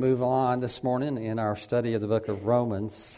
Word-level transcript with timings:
Move 0.00 0.24
on 0.24 0.58
this 0.58 0.82
morning 0.82 1.22
in 1.22 1.38
our 1.38 1.54
study 1.54 1.94
of 1.94 2.00
the 2.00 2.08
book 2.08 2.26
of 2.26 2.46
Romans, 2.46 3.16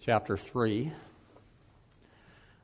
chapter 0.00 0.36
3. 0.36 0.92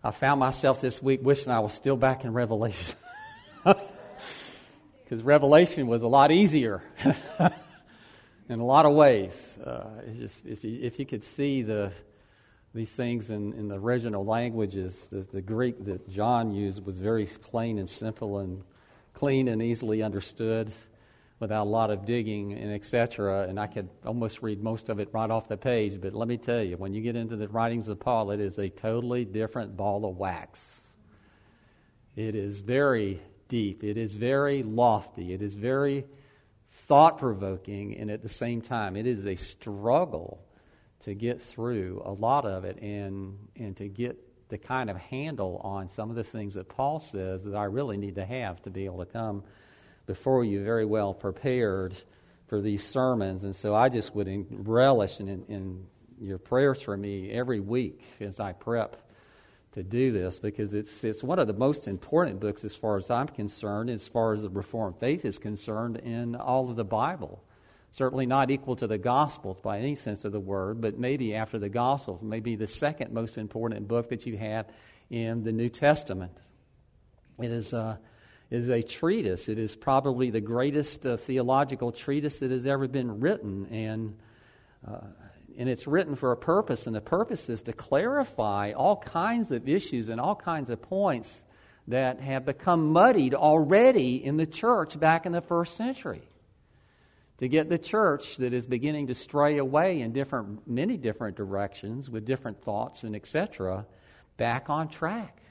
I 0.05 0.11
found 0.13 0.39
myself 0.39 0.81
this 0.81 1.03
week 1.03 1.25
wishing 1.25 1.51
I 1.51 1.59
was 1.59 1.75
still 1.75 1.97
back 1.97 2.25
in 2.25 2.33
Revelation. 2.33 2.95
Because 5.03 5.25
Revelation 5.25 5.89
was 5.89 6.03
a 6.03 6.07
lot 6.09 6.31
easier 6.31 6.85
in 8.49 8.61
a 8.61 8.65
lot 8.65 8.87
of 8.87 8.93
ways. 8.93 9.59
Uh, 9.59 9.89
just, 10.17 10.47
if, 10.47 10.63
you, 10.63 10.79
if 10.83 11.01
you 11.01 11.07
could 11.07 11.25
see 11.25 11.63
the, 11.63 11.91
these 12.75 12.93
things 12.93 13.31
in, 13.31 13.53
in 13.55 13.67
the 13.67 13.77
original 13.77 14.25
languages, 14.25 15.09
the, 15.11 15.23
the 15.33 15.43
Greek 15.43 15.85
that 15.87 16.09
John 16.09 16.53
used 16.53 16.87
was 16.87 16.99
very 16.99 17.27
plain 17.27 17.79
and 17.79 17.89
simple 17.89 18.39
and 18.39 18.63
clean 19.15 19.49
and 19.49 19.61
easily 19.61 20.01
understood 20.05 20.71
without 21.39 21.65
a 21.65 21.69
lot 21.69 21.91
of 21.91 22.05
digging 22.05 22.53
and 22.53 22.73
etc. 22.73 23.47
And 23.49 23.61
I 23.61 23.67
could 23.67 23.89
almost 24.05 24.43
read 24.43 24.63
most 24.63 24.89
of 24.89 24.99
it 24.99 25.11
right 25.13 25.31
off 25.31 25.49
the 25.49 25.57
page. 25.57 26.01
But 26.01 26.15
let 26.15 26.29
me 26.29 26.37
tell 26.37 26.63
you, 26.63 26.77
when 26.77 26.95
you 26.95 27.03
get 27.03 27.17
into 27.17 27.37
the 27.37 27.49
writings 27.49 27.89
of 27.89 28.01
Paul, 28.01 28.31
it 28.31 28.41
is 28.41 28.59
a 28.59 28.69
totally 28.69 29.25
different 29.25 29.77
ball 29.77 30.05
of 30.07 30.17
wax. 30.17 30.81
It 32.15 32.35
is 32.35 32.61
very 32.61 33.21
deep. 33.49 33.85
It 33.85 33.99
is 33.99 34.15
very 34.15 34.63
lofty. 34.63 35.35
It 35.35 35.43
is 35.43 35.55
very 35.55 36.07
thought 36.71 37.19
provoking. 37.19 37.97
And 37.97 38.11
at 38.11 38.23
the 38.23 38.29
same 38.29 38.63
time, 38.63 38.97
it 38.97 39.07
is 39.07 39.27
a 39.27 39.37
struggle 39.37 40.43
to 41.01 41.15
get 41.15 41.43
through 41.43 42.03
a 42.05 42.13
lot 42.13 42.47
of 42.47 42.65
it 42.65 42.79
and, 42.81 43.37
and 43.57 43.77
to 43.77 43.89
get 43.89 44.19
the 44.49 44.57
kind 44.57 44.89
of 44.89 44.97
handle 44.97 45.61
on 45.63 45.89
some 45.89 46.09
of 46.09 46.17
the 46.17 46.25
things 46.25 46.55
that 46.55 46.69
Paul 46.69 47.01
says 47.01 47.45
that 47.45 47.55
I 47.55 47.65
really 47.65 47.97
need 47.97 48.15
to 48.15 48.25
have 48.25 48.63
to 48.63 48.71
be 48.71 48.87
able 48.87 49.05
to 49.05 49.07
come 49.07 49.43
before 50.07 50.45
you 50.45 50.63
very 50.63 50.85
well 50.85 51.13
prepared 51.13 51.95
for 52.47 52.61
these 52.61 52.83
sermons. 52.85 53.45
And 53.45 53.55
so 53.55 53.75
I 53.75 53.89
just 53.89 54.15
would 54.15 54.47
relish 54.51 55.21
in, 55.21 55.29
in 55.49 55.87
your 56.21 56.39
prayers 56.39 56.81
for 56.81 56.97
me 56.97 57.31
every 57.31 57.61
week 57.61 58.03
as 58.21 58.41
I 58.41 58.53
prep 58.53 59.03
to 59.73 59.83
do 59.83 60.13
this 60.13 60.39
because 60.39 60.73
it's, 60.73 61.05
it's 61.05 61.23
one 61.23 61.39
of 61.39 61.49
the 61.49 61.53
most 61.53 61.87
important 61.89 62.41
books 62.41 62.65
as 62.65 62.75
far 62.75 62.97
as 62.97 63.11
I'm 63.11 63.29
concerned, 63.29 63.91
as 63.91 64.09
far 64.09 64.33
as 64.33 64.43
the 64.43 64.49
Reformed 64.49 64.99
faith 64.99 65.25
is 65.25 65.39
concerned, 65.39 65.99
in 65.99 66.35
all 66.35 66.71
of 66.71 66.77
the 66.77 66.85
Bible. 66.85 67.43
Certainly 67.91 68.27
not 68.27 68.51
equal 68.51 68.77
to 68.77 68.87
the 68.87 68.99
Gospels 68.99 69.61
by 69.61 69.79
any 69.79 69.95
sense 69.95 70.25
of 70.25 70.33
the 70.33 70.41
word, 70.41 70.81
but 70.81 70.99
maybe 70.99 71.35
after 71.35 71.59
the 71.59 71.69
Gospels, 71.69 72.23
maybe 72.23 72.57
the 72.57 72.67
second 72.67 73.13
most 73.13 73.39
important 73.39 73.89
book 73.89 74.09
that 74.11 74.25
you 74.25 74.37
have 74.37 74.67
in 75.11 75.43
the 75.43 75.53
New 75.53 75.69
Testament. 75.69 76.41
It 77.43 77.51
is. 77.51 77.75
Uh, 77.75 77.97
is 78.51 78.69
a 78.69 78.83
treatise. 78.83 79.49
It 79.49 79.59
is 79.59 79.75
probably 79.75 80.31
the 80.31 80.41
greatest 80.41 81.05
uh, 81.07 81.17
theological 81.17 81.93
treatise 81.93 82.39
that 82.41 82.51
has 82.51 82.67
ever 82.67 82.87
been 82.89 83.21
written, 83.21 83.67
and 83.67 84.17
uh, 84.87 85.01
and 85.59 85.69
it's 85.69 85.87
written 85.87 86.17
for 86.17 86.33
a 86.33 86.37
purpose, 86.37 86.87
and 86.87 86.95
the 86.95 87.01
purpose 87.01 87.49
is 87.49 87.63
to 87.63 87.73
clarify 87.73 88.73
all 88.73 88.97
kinds 88.97 89.51
of 89.51 89.69
issues 89.69 90.11
and 90.11 90.21
all 90.21 90.37
kinds 90.37 90.69
of 90.69 90.83
points 90.83 91.47
that 91.89 92.21
have 92.21 92.45
become 92.45 92.93
muddied 92.93 93.35
already 93.35 94.23
in 94.23 94.37
the 94.37 94.47
church 94.47 94.99
back 94.99 95.25
in 95.25 95.33
the 95.33 95.41
first 95.41 95.77
century. 95.77 96.23
To 97.39 97.49
get 97.49 97.69
the 97.69 97.79
church 97.79 98.37
that 98.39 98.53
is 98.53 98.67
beginning 98.67 99.09
to 99.09 99.15
stray 99.15 99.59
away 99.59 100.01
in 100.01 100.13
different, 100.13 100.67
many 100.67 100.97
different 100.97 101.37
directions 101.37 102.11
with 102.11 102.25
different 102.25 102.63
thoughts 102.63 103.05
and 103.05 103.15
etc., 103.15 103.87
back 104.37 104.69
on 104.69 104.89
track. 104.89 105.43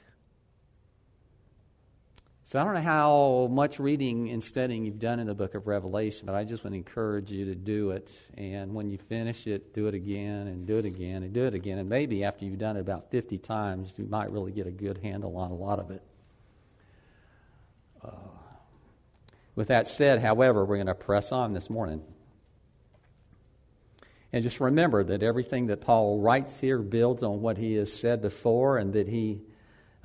So 2.48 2.60
I 2.60 2.64
don't 2.64 2.74
know 2.74 2.80
how 2.80 3.48
much 3.50 3.80
reading 3.80 4.30
and 4.30 4.40
studying 4.40 4.84
you've 4.84 5.00
done 5.00 5.18
in 5.18 5.26
the 5.26 5.34
book 5.34 5.56
of 5.56 5.66
Revelation, 5.66 6.26
but 6.26 6.36
I 6.36 6.44
just 6.44 6.62
want 6.62 6.74
to 6.74 6.76
encourage 6.76 7.32
you 7.32 7.46
to 7.46 7.56
do 7.56 7.90
it. 7.90 8.16
And 8.36 8.72
when 8.72 8.88
you 8.88 8.98
finish 8.98 9.48
it, 9.48 9.74
do 9.74 9.88
it 9.88 9.94
again 9.94 10.46
and 10.46 10.64
do 10.64 10.76
it 10.76 10.84
again 10.84 11.24
and 11.24 11.32
do 11.32 11.46
it 11.46 11.54
again. 11.54 11.78
And 11.78 11.88
maybe 11.88 12.22
after 12.22 12.44
you've 12.44 12.60
done 12.60 12.76
it 12.76 12.80
about 12.82 13.10
50 13.10 13.38
times, 13.38 13.92
you 13.96 14.06
might 14.06 14.30
really 14.30 14.52
get 14.52 14.68
a 14.68 14.70
good 14.70 14.98
handle 14.98 15.36
on 15.36 15.50
a 15.50 15.56
lot 15.56 15.80
of 15.80 15.90
it. 15.90 16.02
Uh, 18.04 18.10
with 19.56 19.66
that 19.66 19.88
said, 19.88 20.22
however, 20.22 20.64
we're 20.64 20.76
going 20.76 20.86
to 20.86 20.94
press 20.94 21.32
on 21.32 21.52
this 21.52 21.68
morning. 21.68 22.00
And 24.32 24.44
just 24.44 24.60
remember 24.60 25.02
that 25.02 25.24
everything 25.24 25.66
that 25.66 25.80
Paul 25.80 26.20
writes 26.20 26.60
here 26.60 26.78
builds 26.78 27.24
on 27.24 27.40
what 27.40 27.58
he 27.58 27.74
has 27.74 27.92
said 27.92 28.22
before 28.22 28.78
and 28.78 28.92
that 28.92 29.08
he 29.08 29.40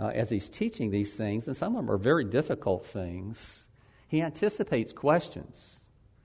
uh, 0.02 0.08
as 0.08 0.32
he's 0.32 0.50
teaching 0.50 0.90
these 0.90 1.16
things, 1.16 1.48
and 1.48 1.56
some 1.56 1.76
of 1.76 1.86
them 1.86 1.92
are 1.92 1.98
very 1.98 2.26
difficult 2.26 2.86
things, 2.86 3.68
he 4.08 4.22
anticipates 4.22 4.92
questions. 4.92 5.80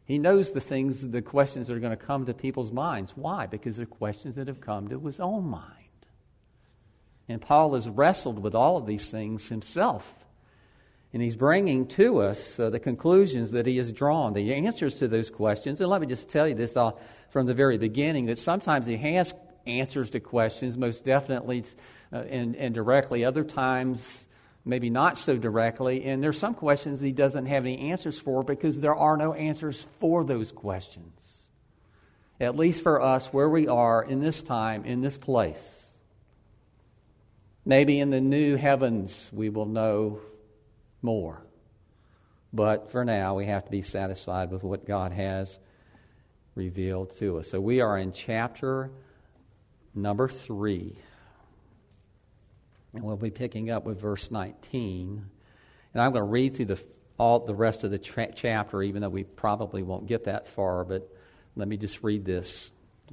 He 0.06 0.18
knows 0.18 0.52
the 0.52 0.60
things, 0.60 1.10
the 1.10 1.20
questions 1.20 1.66
that 1.66 1.76
are 1.76 1.80
going 1.80 1.96
to 1.96 1.96
come 1.96 2.24
to 2.24 2.32
people's 2.32 2.72
minds. 2.72 3.12
Why? 3.16 3.46
Because 3.46 3.76
they're 3.76 3.84
questions 3.84 4.36
that 4.36 4.48
have 4.48 4.60
come 4.60 4.88
to 4.88 4.98
his 5.00 5.20
own 5.20 5.44
mind. 5.44 5.72
And 7.28 7.42
Paul 7.42 7.74
has 7.74 7.88
wrestled 7.88 8.38
with 8.38 8.54
all 8.54 8.78
of 8.78 8.86
these 8.86 9.10
things 9.10 9.48
himself. 9.48 10.14
And 11.12 11.22
he's 11.22 11.36
bringing 11.36 11.86
to 11.88 12.20
us 12.20 12.58
uh, 12.58 12.70
the 12.70 12.80
conclusions 12.80 13.50
that 13.50 13.66
he 13.66 13.76
has 13.76 13.92
drawn, 13.92 14.32
the 14.32 14.54
answers 14.54 14.98
to 15.00 15.08
those 15.08 15.30
questions. 15.30 15.80
And 15.80 15.90
let 15.90 16.00
me 16.00 16.06
just 16.06 16.30
tell 16.30 16.48
you 16.48 16.54
this 16.54 16.76
uh, 16.76 16.92
from 17.30 17.46
the 17.46 17.54
very 17.54 17.78
beginning 17.78 18.26
that 18.26 18.38
sometimes 18.38 18.86
he 18.86 18.96
has 18.96 19.34
answers 19.66 20.10
to 20.10 20.20
questions, 20.20 20.76
most 20.78 21.04
definitely 21.04 21.64
uh, 22.12 22.16
and, 22.16 22.56
and 22.56 22.74
directly, 22.74 23.24
other 23.24 23.44
times, 23.44 24.28
maybe 24.64 24.90
not 24.90 25.18
so 25.18 25.36
directly. 25.36 26.04
And 26.04 26.22
there's 26.22 26.38
some 26.38 26.54
questions 26.54 27.00
he 27.00 27.12
doesn't 27.12 27.46
have 27.46 27.64
any 27.64 27.90
answers 27.90 28.18
for 28.18 28.42
because 28.42 28.80
there 28.80 28.94
are 28.94 29.16
no 29.16 29.32
answers 29.32 29.86
for 30.00 30.24
those 30.24 30.52
questions. 30.52 31.42
At 32.38 32.56
least 32.56 32.82
for 32.82 33.00
us, 33.00 33.32
where 33.32 33.48
we 33.48 33.66
are 33.66 34.02
in 34.02 34.20
this 34.20 34.42
time, 34.42 34.84
in 34.84 35.00
this 35.00 35.16
place. 35.16 35.86
Maybe 37.64 37.98
in 37.98 38.10
the 38.10 38.20
new 38.20 38.56
heavens 38.56 39.30
we 39.32 39.48
will 39.48 39.66
know 39.66 40.20
more. 41.02 41.42
But 42.52 42.90
for 42.90 43.04
now, 43.04 43.34
we 43.34 43.46
have 43.46 43.64
to 43.64 43.70
be 43.70 43.82
satisfied 43.82 44.50
with 44.50 44.62
what 44.62 44.86
God 44.86 45.12
has 45.12 45.58
revealed 46.54 47.16
to 47.18 47.38
us. 47.38 47.48
So 47.48 47.60
we 47.60 47.80
are 47.80 47.98
in 47.98 48.12
chapter 48.12 48.90
number 49.94 50.28
three. 50.28 50.98
And 52.96 53.04
we'll 53.04 53.18
be 53.18 53.30
picking 53.30 53.70
up 53.70 53.84
with 53.84 54.00
verse 54.00 54.30
19. 54.30 55.22
And 55.92 56.02
I'm 56.02 56.12
going 56.12 56.24
to 56.24 56.30
read 56.30 56.56
through 56.56 56.64
the, 56.64 56.82
all 57.18 57.40
the 57.40 57.54
rest 57.54 57.84
of 57.84 57.90
the 57.90 57.98
tra- 57.98 58.32
chapter, 58.34 58.82
even 58.82 59.02
though 59.02 59.10
we 59.10 59.22
probably 59.22 59.82
won't 59.82 60.06
get 60.06 60.24
that 60.24 60.48
far. 60.48 60.82
But 60.82 61.06
let 61.56 61.68
me 61.68 61.76
just 61.76 62.02
read 62.02 62.24
this 62.24 62.70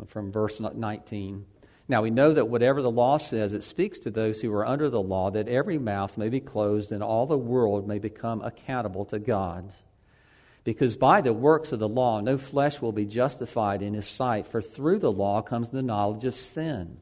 from 0.07 0.31
verse 0.31 0.61
19. 0.61 1.45
Now 1.89 2.01
we 2.01 2.11
know 2.11 2.31
that 2.31 2.47
whatever 2.47 2.81
the 2.81 2.89
law 2.89 3.17
says, 3.17 3.51
it 3.51 3.61
speaks 3.61 3.99
to 3.99 4.09
those 4.09 4.39
who 4.39 4.53
are 4.53 4.65
under 4.65 4.89
the 4.89 5.01
law, 5.01 5.31
that 5.31 5.49
every 5.49 5.77
mouth 5.77 6.17
may 6.17 6.29
be 6.29 6.39
closed 6.39 6.93
and 6.93 7.03
all 7.03 7.25
the 7.25 7.37
world 7.37 7.85
may 7.85 7.99
become 7.99 8.41
accountable 8.41 9.03
to 9.05 9.19
God. 9.19 9.69
Because 10.63 10.95
by 10.95 11.19
the 11.19 11.33
works 11.33 11.73
of 11.73 11.79
the 11.79 11.89
law, 11.89 12.21
no 12.21 12.37
flesh 12.37 12.81
will 12.81 12.93
be 12.93 13.05
justified 13.05 13.81
in 13.81 13.95
his 13.95 14.07
sight, 14.07 14.47
for 14.47 14.61
through 14.61 14.99
the 14.99 15.11
law 15.11 15.41
comes 15.41 15.71
the 15.71 15.81
knowledge 15.81 16.23
of 16.23 16.37
sin. 16.37 17.01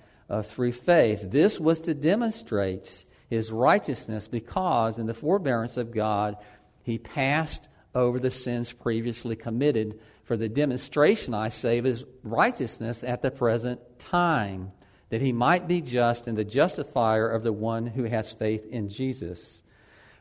uh, 0.29 0.41
through 0.41 0.71
faith. 0.71 1.31
This 1.31 1.59
was 1.59 1.81
to 1.81 1.93
demonstrate 1.93 3.05
his 3.29 3.51
righteousness 3.51 4.27
because, 4.27 4.99
in 4.99 5.05
the 5.05 5.13
forbearance 5.13 5.77
of 5.77 5.91
God, 5.91 6.37
he 6.83 6.97
passed 6.97 7.69
over 7.93 8.19
the 8.19 8.31
sins 8.31 8.71
previously 8.71 9.35
committed 9.35 9.99
for 10.23 10.37
the 10.37 10.49
demonstration, 10.49 11.33
I 11.33 11.49
say, 11.49 11.77
of 11.77 11.85
his 11.85 12.05
righteousness 12.23 13.03
at 13.03 13.21
the 13.21 13.31
present 13.31 13.81
time, 13.99 14.71
that 15.09 15.21
he 15.21 15.33
might 15.33 15.67
be 15.67 15.81
just 15.81 16.27
and 16.27 16.37
the 16.37 16.45
justifier 16.45 17.27
of 17.27 17.43
the 17.43 17.51
one 17.51 17.85
who 17.87 18.03
has 18.03 18.33
faith 18.33 18.65
in 18.67 18.87
Jesus. 18.87 19.61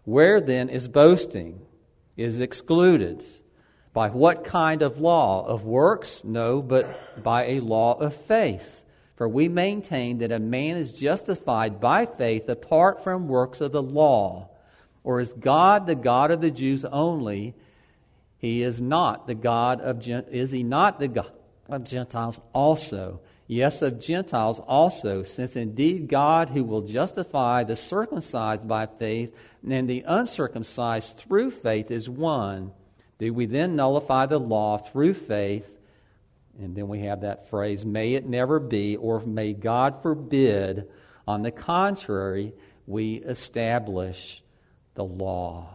Where 0.04 0.40
then 0.40 0.68
is 0.68 0.88
boasting? 0.88 1.60
Is 2.16 2.40
excluded. 2.40 3.24
By 3.92 4.08
what 4.08 4.44
kind 4.44 4.82
of 4.82 5.00
law? 5.00 5.46
Of 5.46 5.64
works? 5.64 6.22
No, 6.24 6.60
but 6.60 7.22
by 7.22 7.46
a 7.46 7.60
law 7.60 7.94
of 7.94 8.14
faith. 8.14 8.79
For 9.20 9.28
we 9.28 9.48
maintain 9.48 10.16
that 10.20 10.32
a 10.32 10.38
man 10.38 10.78
is 10.78 10.94
justified 10.94 11.78
by 11.78 12.06
faith 12.06 12.48
apart 12.48 13.04
from 13.04 13.28
works 13.28 13.60
of 13.60 13.70
the 13.70 13.82
law. 13.82 14.48
Or 15.04 15.20
is 15.20 15.34
God 15.34 15.86
the 15.86 15.94
God 15.94 16.30
of 16.30 16.40
the 16.40 16.50
Jews 16.50 16.86
only? 16.86 17.54
He 18.38 18.62
is 18.62 18.80
not 18.80 19.26
the 19.26 19.34
God 19.34 19.82
of 19.82 20.08
is 20.08 20.52
he 20.52 20.62
not 20.62 20.98
the 20.98 21.08
God 21.08 21.32
of 21.68 21.84
Gentiles 21.84 22.40
also? 22.54 23.20
Yes, 23.46 23.82
of 23.82 24.00
Gentiles 24.00 24.58
also, 24.58 25.22
since 25.22 25.54
indeed 25.54 26.08
God 26.08 26.48
who 26.48 26.64
will 26.64 26.80
justify 26.80 27.62
the 27.62 27.76
circumcised 27.76 28.66
by 28.66 28.86
faith 28.86 29.36
and 29.68 29.86
the 29.86 30.02
uncircumcised 30.06 31.18
through 31.18 31.50
faith 31.50 31.90
is 31.90 32.08
one. 32.08 32.72
Do 33.18 33.34
we 33.34 33.44
then 33.44 33.76
nullify 33.76 34.24
the 34.24 34.40
law 34.40 34.78
through 34.78 35.12
faith? 35.12 35.70
And 36.60 36.76
then 36.76 36.88
we 36.88 37.00
have 37.00 37.22
that 37.22 37.48
phrase, 37.48 37.84
may 37.84 38.14
it 38.14 38.26
never 38.26 38.60
be, 38.60 38.96
or 38.96 39.20
may 39.20 39.54
God 39.54 40.02
forbid. 40.02 40.88
On 41.26 41.42
the 41.42 41.50
contrary, 41.50 42.52
we 42.86 43.14
establish 43.16 44.42
the 44.94 45.04
law. 45.04 45.70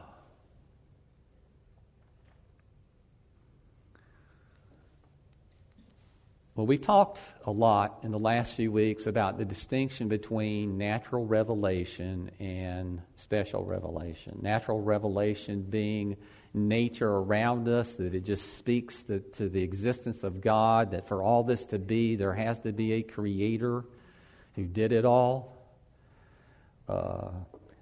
Well, 6.56 6.68
we 6.68 6.78
talked 6.78 7.20
a 7.46 7.52
lot 7.52 8.00
in 8.04 8.12
the 8.12 8.20
last 8.20 8.56
few 8.56 8.72
weeks 8.72 9.08
about 9.08 9.38
the 9.38 9.44
distinction 9.44 10.08
between 10.08 10.78
natural 10.78 11.26
revelation 11.26 12.32
and 12.40 13.02
special 13.16 13.66
revelation. 13.66 14.40
Natural 14.42 14.80
revelation 14.80 15.64
being 15.64 16.16
nature 16.56 17.10
around 17.10 17.68
us, 17.68 17.94
that 17.94 18.16
it 18.16 18.24
just 18.26 18.56
speaks 18.56 19.04
to, 19.06 19.20
to 19.20 19.50
the 19.50 19.62
existence 19.62 20.24
of 20.24 20.42
God, 20.42 20.92
that 20.92 21.08
for 21.08 21.22
all 21.22 21.44
this 21.44 21.66
to 21.68 21.80
be, 21.80 22.16
there 22.16 22.34
has 22.34 22.60
to 22.60 22.72
be 22.72 22.94
a 22.94 23.02
creator 23.04 23.84
who 24.56 24.66
did 24.66 24.92
it 24.92 25.06
all. 25.06 25.56
Uh, 26.88 27.30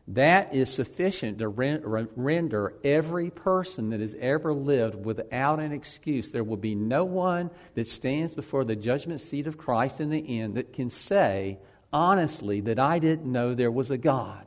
that 0.09 0.53
is 0.53 0.69
sufficient 0.69 1.39
to 1.39 1.47
render 1.47 2.73
every 2.83 3.29
person 3.29 3.91
that 3.91 4.01
has 4.01 4.15
ever 4.19 4.53
lived 4.53 5.05
without 5.05 5.59
an 5.59 5.71
excuse. 5.71 6.31
There 6.31 6.43
will 6.43 6.57
be 6.57 6.75
no 6.75 7.05
one 7.05 7.51
that 7.75 7.87
stands 7.87 8.35
before 8.35 8.65
the 8.65 8.75
judgment 8.75 9.21
seat 9.21 9.47
of 9.47 9.57
Christ 9.57 10.01
in 10.01 10.09
the 10.09 10.39
end 10.41 10.55
that 10.55 10.73
can 10.73 10.89
say, 10.89 11.57
honestly, 11.93 12.59
that 12.61 12.79
I 12.79 12.99
didn't 12.99 13.31
know 13.31 13.53
there 13.53 13.71
was 13.71 13.91
a 13.91 13.97
God. 13.97 14.45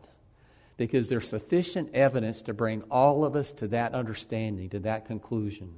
Because 0.76 1.08
there's 1.08 1.28
sufficient 1.28 1.94
evidence 1.94 2.43
to 2.43 2.55
bring 2.55 2.82
all 2.90 3.25
of 3.25 3.34
us 3.34 3.50
to 3.52 3.69
that 3.69 3.94
understanding, 3.94 4.69
to 4.70 4.81
that 4.81 5.06
conclusion. 5.06 5.75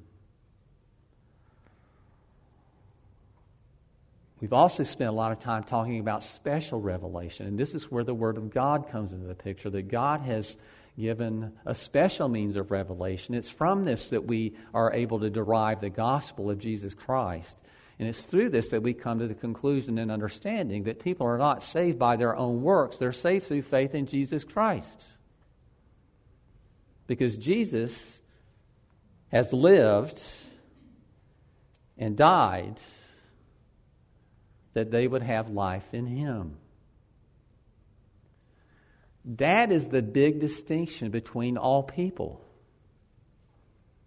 We've 4.40 4.52
also 4.52 4.84
spent 4.84 5.08
a 5.08 5.12
lot 5.12 5.32
of 5.32 5.40
time 5.40 5.64
talking 5.64 5.98
about 5.98 6.22
special 6.22 6.80
revelation, 6.80 7.46
and 7.46 7.58
this 7.58 7.74
is 7.74 7.90
where 7.90 8.04
the 8.04 8.14
Word 8.14 8.36
of 8.36 8.50
God 8.50 8.88
comes 8.88 9.12
into 9.12 9.26
the 9.26 9.34
picture 9.34 9.70
that 9.70 9.88
God 9.88 10.20
has 10.20 10.56
given 10.98 11.52
a 11.64 11.74
special 11.74 12.28
means 12.28 12.56
of 12.56 12.70
revelation. 12.70 13.34
It's 13.34 13.50
from 13.50 13.84
this 13.84 14.10
that 14.10 14.24
we 14.24 14.54
are 14.74 14.92
able 14.92 15.20
to 15.20 15.30
derive 15.30 15.80
the 15.80 15.90
gospel 15.90 16.50
of 16.50 16.58
Jesus 16.58 16.94
Christ. 16.94 17.60
And 17.98 18.08
it's 18.08 18.24
through 18.26 18.50
this 18.50 18.70
that 18.70 18.82
we 18.82 18.94
come 18.94 19.18
to 19.18 19.26
the 19.26 19.34
conclusion 19.34 19.98
and 19.98 20.10
understanding 20.10 20.84
that 20.84 21.00
people 21.00 21.26
are 21.26 21.38
not 21.38 21.62
saved 21.62 21.98
by 21.98 22.16
their 22.16 22.36
own 22.36 22.62
works, 22.62 22.98
they're 22.98 23.12
saved 23.12 23.46
through 23.46 23.62
faith 23.62 23.94
in 23.94 24.06
Jesus 24.06 24.44
Christ. 24.44 25.06
Because 27.06 27.36
Jesus 27.36 28.20
has 29.32 29.52
lived 29.52 30.22
and 31.96 32.16
died 32.16 32.80
that 34.74 34.90
they 34.90 35.08
would 35.08 35.22
have 35.22 35.50
life 35.50 35.92
in 35.92 36.06
him. 36.06 36.56
That 39.24 39.72
is 39.72 39.88
the 39.88 40.02
big 40.02 40.38
distinction 40.38 41.10
between 41.10 41.56
all 41.56 41.82
people. 41.82 42.44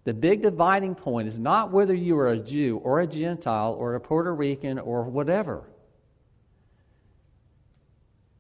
The 0.04 0.14
big 0.14 0.42
dividing 0.42 0.96
point 0.96 1.28
is 1.28 1.38
not 1.38 1.72
whether 1.72 1.94
you 1.94 2.18
are 2.20 2.28
a 2.28 2.40
Jew 2.40 2.78
or 2.78 3.00
a 3.02 3.08
Gentile 3.08 3.74
or 3.74 3.94
a 3.94 4.00
Puerto 4.00 4.34
Rican 4.34 4.80
or 4.80 5.04
whatever. 5.04 5.64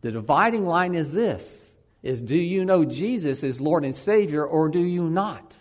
The 0.01 0.11
dividing 0.11 0.65
line 0.65 0.95
is 0.95 1.13
this 1.13 1.73
is 2.01 2.21
do 2.21 2.35
you 2.35 2.65
know 2.65 2.83
Jesus 2.83 3.43
is 3.43 3.61
Lord 3.61 3.85
and 3.85 3.95
Savior 3.95 4.43
or 4.43 4.69
do 4.69 4.79
you 4.79 5.07
not? 5.07 5.55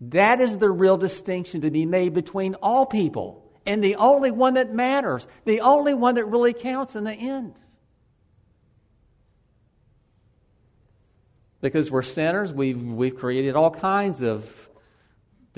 That 0.00 0.40
is 0.40 0.58
the 0.58 0.70
real 0.70 0.98
distinction 0.98 1.62
to 1.62 1.70
be 1.70 1.86
made 1.86 2.12
between 2.12 2.54
all 2.56 2.84
people 2.84 3.50
and 3.66 3.82
the 3.82 3.96
only 3.96 4.30
one 4.30 4.54
that 4.54 4.72
matters, 4.72 5.26
the 5.44 5.62
only 5.62 5.94
one 5.94 6.14
that 6.16 6.26
really 6.26 6.52
counts 6.52 6.96
in 6.96 7.04
the 7.04 7.12
end. 7.12 7.54
Because 11.60 11.90
we're 11.90 12.02
sinners, 12.02 12.52
we've, 12.52 12.80
we've 12.80 13.16
created 13.16 13.56
all 13.56 13.70
kinds 13.70 14.22
of 14.22 14.44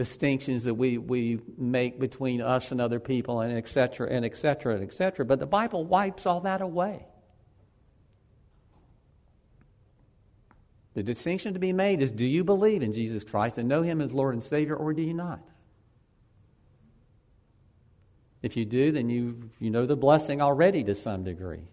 distinctions 0.00 0.64
that 0.64 0.72
we, 0.72 0.96
we 0.96 1.38
make 1.58 2.00
between 2.00 2.40
us 2.40 2.72
and 2.72 2.80
other 2.80 2.98
people, 2.98 3.42
and 3.42 3.54
et 3.54 3.68
cetera, 3.68 4.08
and 4.08 4.24
et 4.24 4.34
cetera, 4.34 4.74
and 4.74 4.82
et 4.82 4.94
cetera. 4.94 5.26
But 5.26 5.40
the 5.40 5.44
Bible 5.44 5.84
wipes 5.84 6.24
all 6.24 6.40
that 6.40 6.62
away. 6.62 7.04
The 10.94 11.02
distinction 11.02 11.52
to 11.52 11.60
be 11.60 11.74
made 11.74 12.00
is 12.00 12.10
do 12.10 12.24
you 12.24 12.44
believe 12.44 12.82
in 12.82 12.94
Jesus 12.94 13.24
Christ 13.24 13.58
and 13.58 13.68
know 13.68 13.82
Him 13.82 14.00
as 14.00 14.10
Lord 14.10 14.32
and 14.32 14.42
Savior, 14.42 14.74
or 14.74 14.94
do 14.94 15.02
you 15.02 15.12
not? 15.12 15.40
If 18.40 18.56
you 18.56 18.64
do, 18.64 18.92
then 18.92 19.10
you, 19.10 19.50
you 19.58 19.68
know 19.68 19.84
the 19.84 19.96
blessing 19.96 20.40
already 20.40 20.82
to 20.84 20.94
some 20.94 21.24
degree. 21.24 21.68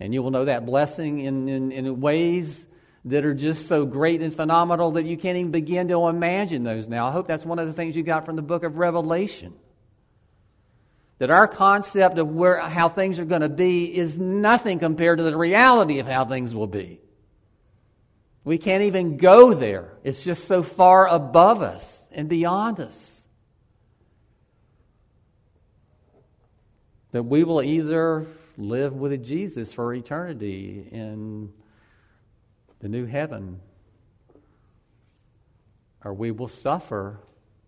And 0.00 0.14
you 0.14 0.22
will 0.22 0.30
know 0.30 0.46
that 0.46 0.64
blessing 0.64 1.20
in, 1.20 1.50
in, 1.50 1.70
in 1.70 2.00
ways 2.00 2.66
that 3.06 3.24
are 3.24 3.34
just 3.34 3.66
so 3.66 3.86
great 3.86 4.20
and 4.20 4.34
phenomenal 4.34 4.92
that 4.92 5.04
you 5.04 5.16
can't 5.16 5.36
even 5.36 5.50
begin 5.50 5.88
to 5.88 6.08
imagine 6.08 6.64
those 6.64 6.88
now. 6.88 7.06
I 7.06 7.12
hope 7.12 7.26
that's 7.26 7.44
one 7.44 7.58
of 7.58 7.66
the 7.66 7.72
things 7.72 7.96
you 7.96 8.02
got 8.02 8.26
from 8.26 8.36
the 8.36 8.42
book 8.42 8.62
of 8.62 8.76
Revelation. 8.76 9.54
That 11.18 11.30
our 11.30 11.48
concept 11.48 12.18
of 12.18 12.28
where, 12.28 12.60
how 12.60 12.88
things 12.88 13.18
are 13.18 13.24
going 13.24 13.40
to 13.40 13.48
be 13.48 13.96
is 13.96 14.18
nothing 14.18 14.78
compared 14.78 15.18
to 15.18 15.24
the 15.24 15.36
reality 15.36 15.98
of 15.98 16.06
how 16.06 16.24
things 16.26 16.54
will 16.54 16.66
be. 16.66 17.00
We 18.44 18.58
can't 18.58 18.82
even 18.82 19.16
go 19.16 19.54
there. 19.54 19.92
It's 20.04 20.22
just 20.22 20.44
so 20.44 20.62
far 20.62 21.08
above 21.08 21.62
us 21.62 22.06
and 22.12 22.28
beyond 22.28 22.80
us. 22.80 23.16
that 27.16 27.22
we 27.22 27.44
will 27.44 27.62
either 27.62 28.26
live 28.58 28.92
with 28.92 29.24
Jesus 29.24 29.72
for 29.72 29.94
eternity 29.94 30.86
in 30.92 31.50
the 32.86 32.90
new 32.90 33.06
heaven, 33.06 33.58
or 36.04 36.14
we 36.14 36.30
will 36.30 36.46
suffer 36.46 37.18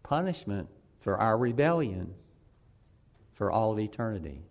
punishment 0.05 0.69
for 1.01 1.19
our 1.19 1.37
rebellion 1.37 2.15
for 3.33 3.51
all 3.51 3.73
of 3.73 3.81
eternity. 3.81 4.43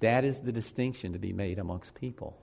That 0.00 0.26
is 0.26 0.40
the 0.40 0.52
distinction 0.52 1.14
to 1.14 1.18
be 1.18 1.32
made 1.32 1.58
amongst 1.58 1.94
people. 1.94 2.36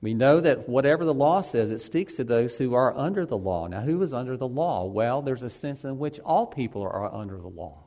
We 0.00 0.14
know 0.14 0.40
that 0.40 0.70
whatever 0.70 1.04
the 1.04 1.12
law 1.12 1.42
says, 1.42 1.70
it 1.70 1.82
speaks 1.82 2.14
to 2.14 2.24
those 2.24 2.56
who 2.56 2.72
are 2.72 2.96
under 2.96 3.26
the 3.26 3.36
law. 3.36 3.66
Now, 3.66 3.82
who 3.82 4.02
is 4.02 4.14
under 4.14 4.38
the 4.38 4.48
law? 4.48 4.86
Well, 4.86 5.20
there's 5.20 5.42
a 5.42 5.50
sense 5.50 5.84
in 5.84 5.98
which 5.98 6.18
all 6.20 6.46
people 6.46 6.80
are 6.80 7.14
under 7.14 7.36
the 7.36 7.48
law. 7.48 7.83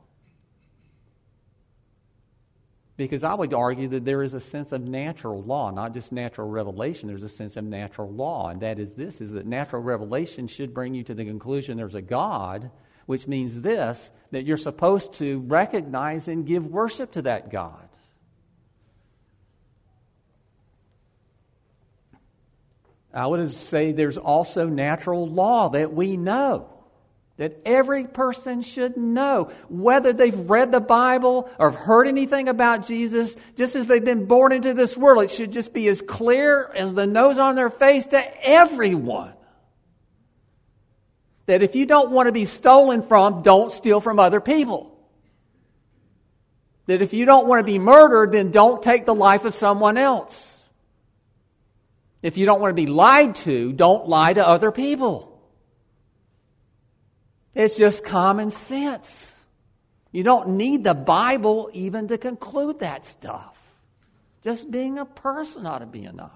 Because 2.98 3.22
I 3.22 3.32
would 3.32 3.54
argue 3.54 3.86
that 3.90 4.04
there 4.04 4.24
is 4.24 4.34
a 4.34 4.40
sense 4.40 4.72
of 4.72 4.82
natural 4.82 5.40
law, 5.40 5.70
not 5.70 5.94
just 5.94 6.10
natural 6.10 6.50
revelation. 6.50 7.06
There's 7.08 7.22
a 7.22 7.28
sense 7.28 7.56
of 7.56 7.62
natural 7.62 8.10
law, 8.10 8.48
and 8.48 8.60
that 8.60 8.80
is 8.80 8.92
this: 8.92 9.20
is 9.20 9.32
that 9.32 9.46
natural 9.46 9.80
revelation 9.80 10.48
should 10.48 10.74
bring 10.74 10.94
you 10.94 11.04
to 11.04 11.14
the 11.14 11.24
conclusion 11.24 11.76
there's 11.76 11.94
a 11.94 12.02
God, 12.02 12.72
which 13.06 13.28
means 13.28 13.60
this: 13.60 14.10
that 14.32 14.44
you're 14.44 14.56
supposed 14.56 15.14
to 15.14 15.38
recognize 15.46 16.26
and 16.26 16.44
give 16.44 16.66
worship 16.66 17.12
to 17.12 17.22
that 17.22 17.52
God. 17.52 17.88
I 23.14 23.28
would 23.28 23.50
say 23.52 23.92
there's 23.92 24.18
also 24.18 24.66
natural 24.66 25.28
law 25.28 25.68
that 25.68 25.92
we 25.92 26.16
know, 26.16 26.68
that 27.38 27.60
every 27.64 28.04
person 28.04 28.62
should 28.62 28.96
know, 28.96 29.50
whether 29.68 30.12
they've 30.12 30.50
read 30.50 30.72
the 30.72 30.80
Bible 30.80 31.48
or 31.58 31.70
heard 31.70 32.08
anything 32.08 32.48
about 32.48 32.86
Jesus, 32.86 33.36
just 33.56 33.76
as 33.76 33.86
they've 33.86 34.04
been 34.04 34.26
born 34.26 34.52
into 34.52 34.74
this 34.74 34.96
world. 34.96 35.22
It 35.22 35.30
should 35.30 35.52
just 35.52 35.72
be 35.72 35.86
as 35.86 36.02
clear 36.02 36.70
as 36.74 36.94
the 36.94 37.06
nose 37.06 37.38
on 37.38 37.54
their 37.54 37.70
face 37.70 38.06
to 38.06 38.46
everyone. 38.46 39.32
That 41.46 41.62
if 41.62 41.76
you 41.76 41.86
don't 41.86 42.10
want 42.10 42.26
to 42.26 42.32
be 42.32 42.44
stolen 42.44 43.02
from, 43.02 43.42
don't 43.42 43.70
steal 43.70 44.00
from 44.00 44.18
other 44.18 44.40
people. 44.40 44.98
That 46.86 47.02
if 47.02 47.12
you 47.12 47.24
don't 47.24 47.46
want 47.46 47.60
to 47.60 47.64
be 47.64 47.78
murdered, 47.78 48.32
then 48.32 48.50
don't 48.50 48.82
take 48.82 49.06
the 49.06 49.14
life 49.14 49.44
of 49.44 49.54
someone 49.54 49.96
else. 49.96 50.58
If 52.20 52.36
you 52.36 52.46
don't 52.46 52.60
want 52.60 52.70
to 52.70 52.82
be 52.82 52.86
lied 52.88 53.36
to, 53.36 53.72
don't 53.72 54.08
lie 54.08 54.32
to 54.32 54.46
other 54.46 54.72
people. 54.72 55.27
It's 57.54 57.76
just 57.76 58.04
common 58.04 58.50
sense. 58.50 59.34
You 60.12 60.22
don't 60.22 60.50
need 60.56 60.84
the 60.84 60.94
Bible 60.94 61.70
even 61.72 62.08
to 62.08 62.18
conclude 62.18 62.80
that 62.80 63.04
stuff. 63.04 63.56
Just 64.42 64.70
being 64.70 64.98
a 64.98 65.04
person 65.04 65.66
ought 65.66 65.80
to 65.80 65.86
be 65.86 66.04
enough. 66.04 66.32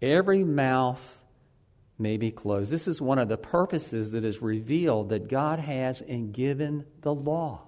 Every 0.00 0.44
mouth 0.44 1.22
may 1.98 2.16
be 2.16 2.30
closed. 2.30 2.70
This 2.70 2.86
is 2.86 3.00
one 3.00 3.18
of 3.18 3.28
the 3.28 3.36
purposes 3.36 4.12
that 4.12 4.24
is 4.24 4.40
revealed 4.40 5.08
that 5.08 5.28
God 5.28 5.58
has 5.58 6.00
in 6.00 6.30
given 6.30 6.84
the 7.02 7.12
law. 7.12 7.67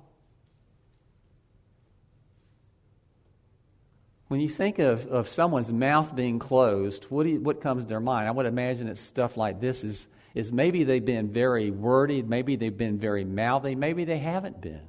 When 4.31 4.39
you 4.39 4.49
think 4.49 4.79
of, 4.79 5.09
of 5.09 5.27
someone's 5.27 5.73
mouth 5.73 6.15
being 6.15 6.39
closed, 6.39 7.07
what, 7.07 7.27
you, 7.27 7.41
what 7.41 7.61
comes 7.61 7.83
to 7.83 7.89
their 7.89 7.99
mind? 7.99 8.29
I 8.29 8.31
would 8.31 8.47
imagine 8.47 8.87
it's 8.87 9.01
stuff 9.01 9.37
like 9.37 9.61
this 9.61 9.83
is, 9.83 10.07
is 10.37 10.53
maybe 10.53 10.85
they've 10.85 11.05
been 11.05 11.33
very 11.33 11.73
wordy, 11.73 12.23
maybe 12.23 12.55
they've 12.55 12.77
been 12.77 12.97
very 12.97 13.25
mouthy, 13.25 13.75
maybe 13.75 14.05
they 14.05 14.19
haven't 14.19 14.61
been. 14.61 14.87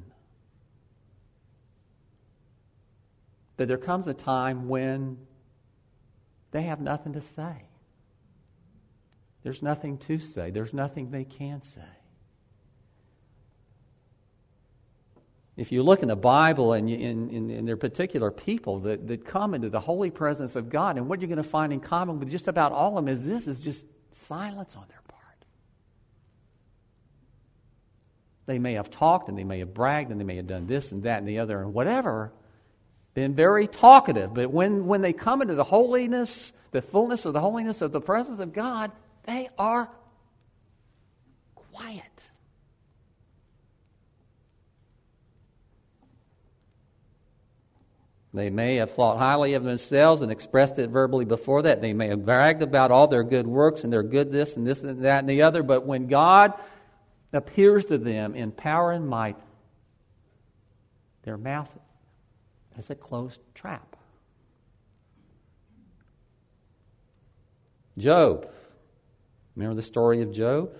But 3.57 3.67
there 3.67 3.79
comes 3.79 4.07
a 4.07 4.13
time 4.13 4.69
when 4.69 5.17
they 6.51 6.62
have 6.62 6.79
nothing 6.79 7.13
to 7.13 7.21
say. 7.21 7.63
There's 9.41 9.63
nothing 9.63 9.98
to 9.98 10.19
say, 10.19 10.51
there's 10.51 10.71
nothing 10.71 11.10
they 11.10 11.25
can 11.25 11.62
say. 11.62 11.81
If 15.58 15.72
you 15.72 15.84
look 15.84 16.01
in 16.01 16.08
the 16.08 16.15
Bible 16.15 16.74
and, 16.74 16.89
in, 16.89 17.29
in, 17.29 17.50
in 17.50 17.65
there 17.65 17.74
are 17.74 17.77
particular 17.77 18.31
people 18.31 18.79
that, 18.81 19.08
that 19.08 19.25
come 19.25 19.53
into 19.53 19.70
the 19.70 19.79
holy 19.79 20.10
presence 20.10 20.55
of 20.55 20.70
God, 20.70 20.98
and 20.98 21.10
what 21.10 21.20
you're 21.20 21.27
going 21.27 21.38
to 21.38 21.43
find 21.43 21.74
in 21.74 21.79
common 21.79 22.20
with 22.20 22.29
just 22.29 22.48
about 22.48 22.72
all 22.72 22.98
of 22.98 23.05
them 23.05 23.13
is 23.13 23.25
this 23.25 23.48
is 23.48 23.60
just 23.60 23.86
silence 24.12 24.77
on 24.77 24.86
their 24.88 25.01
part. 25.10 25.46
They 28.46 28.60
may 28.60 28.74
have 28.74 28.89
talked 28.89 29.27
and 29.27 29.38
they 29.38 29.43
may 29.43 29.60
have 29.60 29.74
bragged 29.74 30.10
and 30.10 30.20
they 30.20 30.24
may 30.25 30.38
have 30.38 30.48
done 30.48 30.67
this 30.67 30.91
and 30.93 31.03
that 31.03 31.20
and 31.20 31.27
the 31.27 31.39
other 31.39 31.62
and 31.62 31.74
whatever, 31.74 32.31
been 33.13 33.36
very 33.36 33.67
talkative. 33.67 34.34
But 34.34 34.51
when, 34.51 34.88
when 34.88 35.01
they 35.01 35.13
come 35.13 35.41
into 35.41 35.55
the 35.55 35.65
holiness, 35.65 36.53
the 36.72 36.81
fullness 36.81 37.25
of 37.25 37.34
the 37.34 37.41
holiness 37.41 37.81
of 37.81 37.91
the 37.91 38.01
presence 38.01 38.39
of 38.39 38.53
God, 38.53 38.91
they 39.24 39.50
are 39.58 39.89
quiet. 41.55 42.11
They 48.33 48.50
may 48.50 48.77
have 48.77 48.91
thought 48.91 49.17
highly 49.17 49.55
of 49.55 49.63
themselves 49.63 50.21
and 50.21 50.31
expressed 50.31 50.79
it 50.79 50.89
verbally 50.89 51.25
before 51.25 51.63
that. 51.63 51.81
They 51.81 51.93
may 51.93 52.07
have 52.07 52.25
bragged 52.25 52.61
about 52.61 52.91
all 52.91 53.07
their 53.07 53.23
good 53.23 53.45
works 53.45 53.83
and 53.83 53.91
their 53.91 54.03
good 54.03 54.31
this 54.31 54.55
and 54.55 54.65
this 54.65 54.83
and 54.83 55.03
that 55.03 55.19
and 55.19 55.29
the 55.29 55.41
other. 55.41 55.63
But 55.63 55.85
when 55.85 56.07
God 56.07 56.53
appears 57.33 57.88
to 57.88 57.97
them 57.97 58.33
in 58.35 58.51
power 58.51 58.91
and 58.91 59.07
might, 59.07 59.38
their 61.23 61.38
mouth 61.38 61.69
is 62.77 62.89
a 62.89 62.95
closed 62.95 63.41
trap. 63.53 63.97
Job 67.97 68.50
Remember 69.55 69.75
the 69.75 69.83
story 69.83 70.21
of 70.21 70.31
Job? 70.31 70.73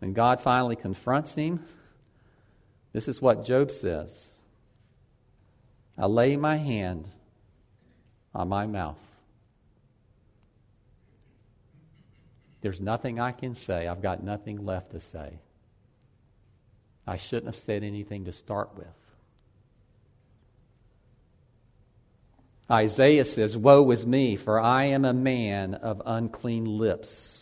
When 0.00 0.12
God 0.12 0.40
finally 0.40 0.76
confronts 0.76 1.34
him, 1.34 1.64
this 2.92 3.08
is 3.08 3.22
what 3.22 3.44
Job 3.44 3.70
says 3.70 4.31
I 5.98 6.06
lay 6.06 6.36
my 6.36 6.56
hand 6.56 7.08
on 8.34 8.48
my 8.48 8.66
mouth. 8.66 8.98
There's 12.62 12.80
nothing 12.80 13.18
I 13.18 13.32
can 13.32 13.54
say. 13.54 13.88
I've 13.88 14.02
got 14.02 14.22
nothing 14.22 14.64
left 14.64 14.92
to 14.92 15.00
say. 15.00 15.40
I 17.06 17.16
shouldn't 17.16 17.46
have 17.46 17.56
said 17.56 17.82
anything 17.82 18.24
to 18.26 18.32
start 18.32 18.70
with. 18.76 18.86
Isaiah 22.70 23.24
says, 23.24 23.56
Woe 23.56 23.90
is 23.90 24.06
me, 24.06 24.36
for 24.36 24.58
I 24.58 24.84
am 24.84 25.04
a 25.04 25.12
man 25.12 25.74
of 25.74 26.00
unclean 26.06 26.64
lips. 26.64 27.41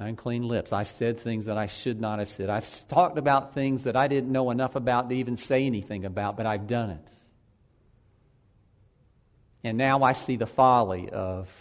Unclean 0.00 0.48
lips. 0.48 0.72
I've 0.72 0.88
said 0.88 1.20
things 1.20 1.44
that 1.44 1.58
I 1.58 1.66
should 1.66 2.00
not 2.00 2.20
have 2.20 2.30
said. 2.30 2.48
I've 2.48 2.88
talked 2.88 3.18
about 3.18 3.52
things 3.52 3.84
that 3.84 3.96
I 3.96 4.08
didn't 4.08 4.32
know 4.32 4.50
enough 4.50 4.74
about 4.74 5.10
to 5.10 5.14
even 5.14 5.36
say 5.36 5.66
anything 5.66 6.06
about, 6.06 6.38
but 6.38 6.46
I've 6.46 6.66
done 6.66 6.90
it. 6.90 7.10
And 9.62 9.76
now 9.76 10.02
I 10.02 10.12
see 10.12 10.36
the 10.36 10.46
folly 10.46 11.10
of 11.10 11.52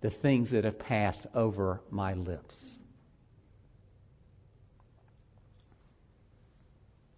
the 0.00 0.10
things 0.10 0.50
that 0.50 0.64
have 0.64 0.78
passed 0.78 1.26
over 1.34 1.80
my 1.90 2.14
lips. 2.14 2.76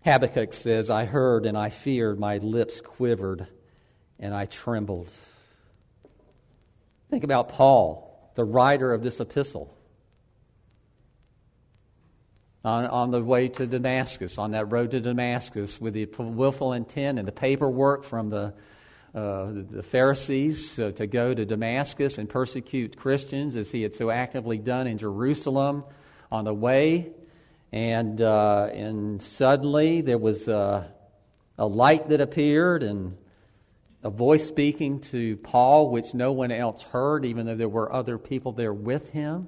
Habakkuk 0.05 0.55
says, 0.55 0.89
I 0.89 1.05
heard 1.05 1.45
and 1.45 1.59
I 1.59 1.69
feared, 1.69 2.19
my 2.19 2.39
lips 2.39 2.81
quivered 2.81 3.47
and 4.19 4.33
I 4.33 4.47
trembled. 4.47 5.11
Think 7.11 7.25
about 7.25 7.51
Paul, 7.51 8.33
the 8.37 8.45
writer 8.45 8.95
of 8.95 9.03
this 9.03 9.21
epistle. 9.21 9.75
On, 12.66 12.85
on 12.85 13.12
the 13.12 13.23
way 13.23 13.46
to 13.46 13.66
Damascus, 13.68 14.38
on 14.38 14.50
that 14.50 14.73
road 14.73 14.90
to 14.90 14.99
Damascus, 14.99 15.80
with 15.80 15.94
the 15.94 16.06
willful 16.18 16.73
intent 16.73 17.16
and 17.20 17.28
the 17.28 17.30
paperwork 17.30 18.02
from 18.02 18.28
the, 18.28 18.54
uh, 19.14 19.52
the 19.70 19.85
Pharisees 19.85 20.76
uh, 20.80 20.90
to 20.96 21.06
go 21.06 21.32
to 21.32 21.44
Damascus 21.44 22.18
and 22.18 22.28
persecute 22.28 22.96
Christians 22.96 23.54
as 23.54 23.70
he 23.70 23.82
had 23.82 23.94
so 23.94 24.11
actively 24.11 24.58
done 24.58 24.88
in 24.88 24.99
Jerusalem. 24.99 25.85
On 26.32 26.44
the 26.44 26.52
way, 26.52 27.12
and, 27.70 28.20
uh, 28.20 28.68
and 28.73 29.23
suddenly 29.23 30.00
there 30.00 30.18
was 30.18 30.49
a, 30.49 30.92
a 31.56 31.66
light 31.68 32.08
that 32.08 32.20
appeared 32.20 32.82
and 32.82 33.16
a 34.02 34.11
voice 34.11 34.44
speaking 34.44 34.99
to 35.02 35.37
Paul, 35.37 35.90
which 35.90 36.14
no 36.14 36.32
one 36.32 36.50
else 36.50 36.82
heard, 36.82 37.26
even 37.26 37.46
though 37.46 37.54
there 37.54 37.68
were 37.68 37.92
other 37.92 38.18
people 38.18 38.50
there 38.50 38.75
with 38.75 39.11
him. 39.11 39.46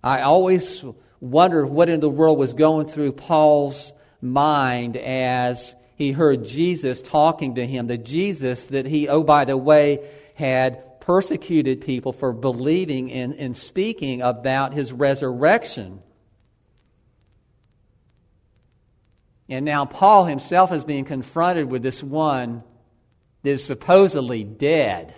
I 0.00 0.20
always 0.20 0.84
wondered 1.20 1.66
what 1.66 1.88
in 1.88 2.00
the 2.00 2.08
world 2.08 2.38
was 2.38 2.54
going 2.54 2.86
through 2.86 3.12
Paul's 3.12 3.92
mind 4.20 4.96
as 4.96 5.74
he 5.96 6.12
heard 6.12 6.44
Jesus 6.44 7.02
talking 7.02 7.56
to 7.56 7.66
him. 7.66 7.86
The 7.86 7.98
Jesus 7.98 8.68
that 8.68 8.86
he, 8.86 9.08
oh, 9.08 9.22
by 9.22 9.44
the 9.44 9.56
way, 9.56 10.08
had 10.34 11.00
persecuted 11.00 11.82
people 11.82 12.12
for 12.12 12.32
believing 12.32 13.12
and, 13.12 13.34
and 13.34 13.56
speaking 13.56 14.22
about 14.22 14.72
his 14.72 14.92
resurrection. 14.92 16.00
And 19.48 19.64
now 19.64 19.84
Paul 19.84 20.24
himself 20.24 20.72
is 20.72 20.84
being 20.84 21.04
confronted 21.04 21.70
with 21.70 21.82
this 21.82 22.02
one 22.02 22.62
that 23.42 23.50
is 23.50 23.64
supposedly 23.64 24.44
dead. 24.44 25.14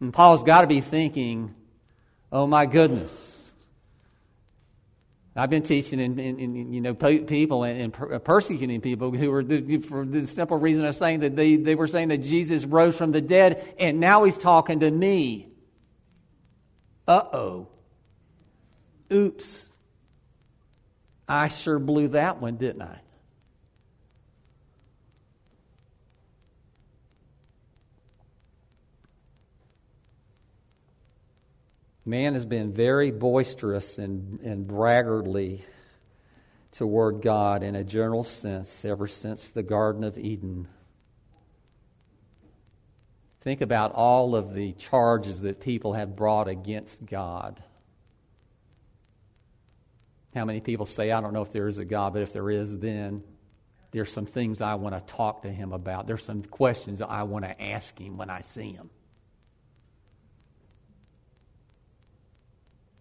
And 0.00 0.12
Paul's 0.12 0.42
got 0.42 0.62
to 0.62 0.66
be 0.66 0.80
thinking, 0.80 1.54
oh 2.32 2.46
my 2.46 2.66
goodness. 2.66 3.31
I've 5.34 5.48
been 5.48 5.62
teaching 5.62 5.98
in, 5.98 6.18
in, 6.18 6.38
in 6.38 6.72
you 6.74 6.80
know 6.82 6.94
people 6.94 7.64
and, 7.64 7.94
and, 7.94 8.12
uh, 8.12 8.18
persecuting 8.18 8.82
people 8.82 9.10
who 9.10 9.30
were 9.30 9.42
for 9.80 10.04
the 10.04 10.26
simple 10.26 10.58
reason 10.58 10.84
of 10.84 10.94
saying 10.94 11.20
that 11.20 11.36
they, 11.36 11.56
they 11.56 11.74
were 11.74 11.86
saying 11.86 12.08
that 12.08 12.18
Jesus 12.18 12.66
rose 12.66 12.96
from 12.96 13.12
the 13.12 13.22
dead, 13.22 13.74
and 13.78 13.98
now 13.98 14.24
he's 14.24 14.36
talking 14.36 14.80
to 14.80 14.90
me. 14.90 15.48
Uh 17.08 17.22
oh. 17.32 17.68
Oops. 19.10 19.66
I 21.26 21.48
sure 21.48 21.78
blew 21.78 22.08
that 22.08 22.40
one, 22.40 22.56
didn't 22.56 22.82
I? 22.82 23.00
Man 32.04 32.34
has 32.34 32.44
been 32.44 32.72
very 32.72 33.10
boisterous 33.10 33.98
and, 33.98 34.40
and 34.40 34.66
braggartly 34.66 35.64
toward 36.72 37.22
God 37.22 37.62
in 37.62 37.76
a 37.76 37.84
general 37.84 38.24
sense 38.24 38.84
ever 38.84 39.06
since 39.06 39.50
the 39.50 39.62
Garden 39.62 40.02
of 40.02 40.18
Eden. 40.18 40.66
Think 43.42 43.60
about 43.60 43.92
all 43.92 44.34
of 44.34 44.54
the 44.54 44.72
charges 44.72 45.42
that 45.42 45.60
people 45.60 45.92
have 45.92 46.16
brought 46.16 46.48
against 46.48 47.04
God. 47.06 47.62
How 50.34 50.44
many 50.44 50.60
people 50.60 50.86
say, 50.86 51.12
I 51.12 51.20
don't 51.20 51.32
know 51.32 51.42
if 51.42 51.52
there 51.52 51.68
is 51.68 51.78
a 51.78 51.84
God, 51.84 52.14
but 52.14 52.22
if 52.22 52.32
there 52.32 52.50
is, 52.50 52.78
then 52.78 53.22
there's 53.90 54.10
some 54.10 54.26
things 54.26 54.60
I 54.60 54.74
want 54.74 54.94
to 54.94 55.14
talk 55.14 55.42
to 55.42 55.52
him 55.52 55.72
about. 55.72 56.06
There's 56.06 56.24
some 56.24 56.42
questions 56.42 57.02
I 57.02 57.24
want 57.24 57.44
to 57.44 57.62
ask 57.62 57.98
him 58.00 58.16
when 58.16 58.30
I 58.30 58.40
see 58.40 58.72
him. 58.72 58.90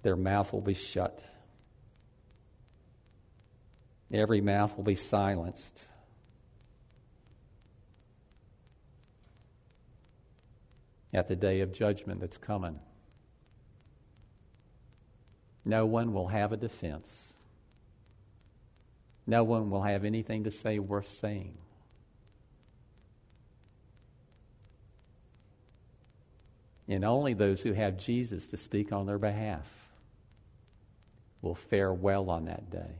Their 0.04 0.16
mouth 0.16 0.52
will 0.52 0.62
be 0.62 0.74
shut. 0.74 1.24
Every 4.12 4.42
mouth 4.42 4.76
will 4.76 4.84
be 4.84 4.96
silenced. 4.96 5.88
at 11.14 11.28
the 11.28 11.36
day 11.36 11.62
of 11.62 11.72
judgment 11.72 12.20
that's 12.20 12.38
coming. 12.38 12.80
No 15.66 15.86
one 15.86 16.14
will 16.14 16.28
have 16.28 16.52
a 16.52 16.58
defense. 16.58 17.34
No 19.28 19.44
one 19.44 19.70
will 19.70 19.84
have 19.84 20.04
anything 20.04 20.46
to 20.46 20.52
say 20.52 20.80
worth 20.80 21.08
saying. 21.08 21.58
And 26.88 27.06
only 27.06 27.34
those 27.34 27.62
who 27.62 27.74
have 27.74 27.98
Jesus 27.98 28.48
to 28.48 28.58
speak 28.58 28.92
on 28.92 29.06
their 29.06 29.20
behalf 29.20 29.91
will 31.42 31.56
fare 31.56 31.94
well 31.94 32.30
on 32.30 32.46
that 32.46 32.70
day. 32.70 33.00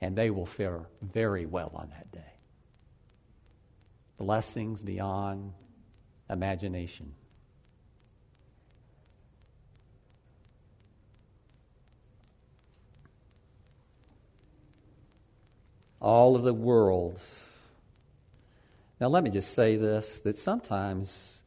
And 0.00 0.16
they 0.16 0.30
will 0.30 0.46
fare 0.46 0.80
very 1.02 1.46
well 1.46 1.70
on 1.74 1.90
that 1.90 2.10
day. 2.12 2.32
Blessings 4.18 4.82
beyond 4.82 5.52
imagination. 6.28 7.14
All 16.00 16.34
of 16.34 16.44
the 16.44 16.54
world. 16.54 17.20
Now, 19.00 19.08
let 19.08 19.22
me 19.22 19.30
just 19.30 19.54
say 19.54 19.76
this 19.76 20.20
that 20.20 20.38
sometimes 20.38 21.40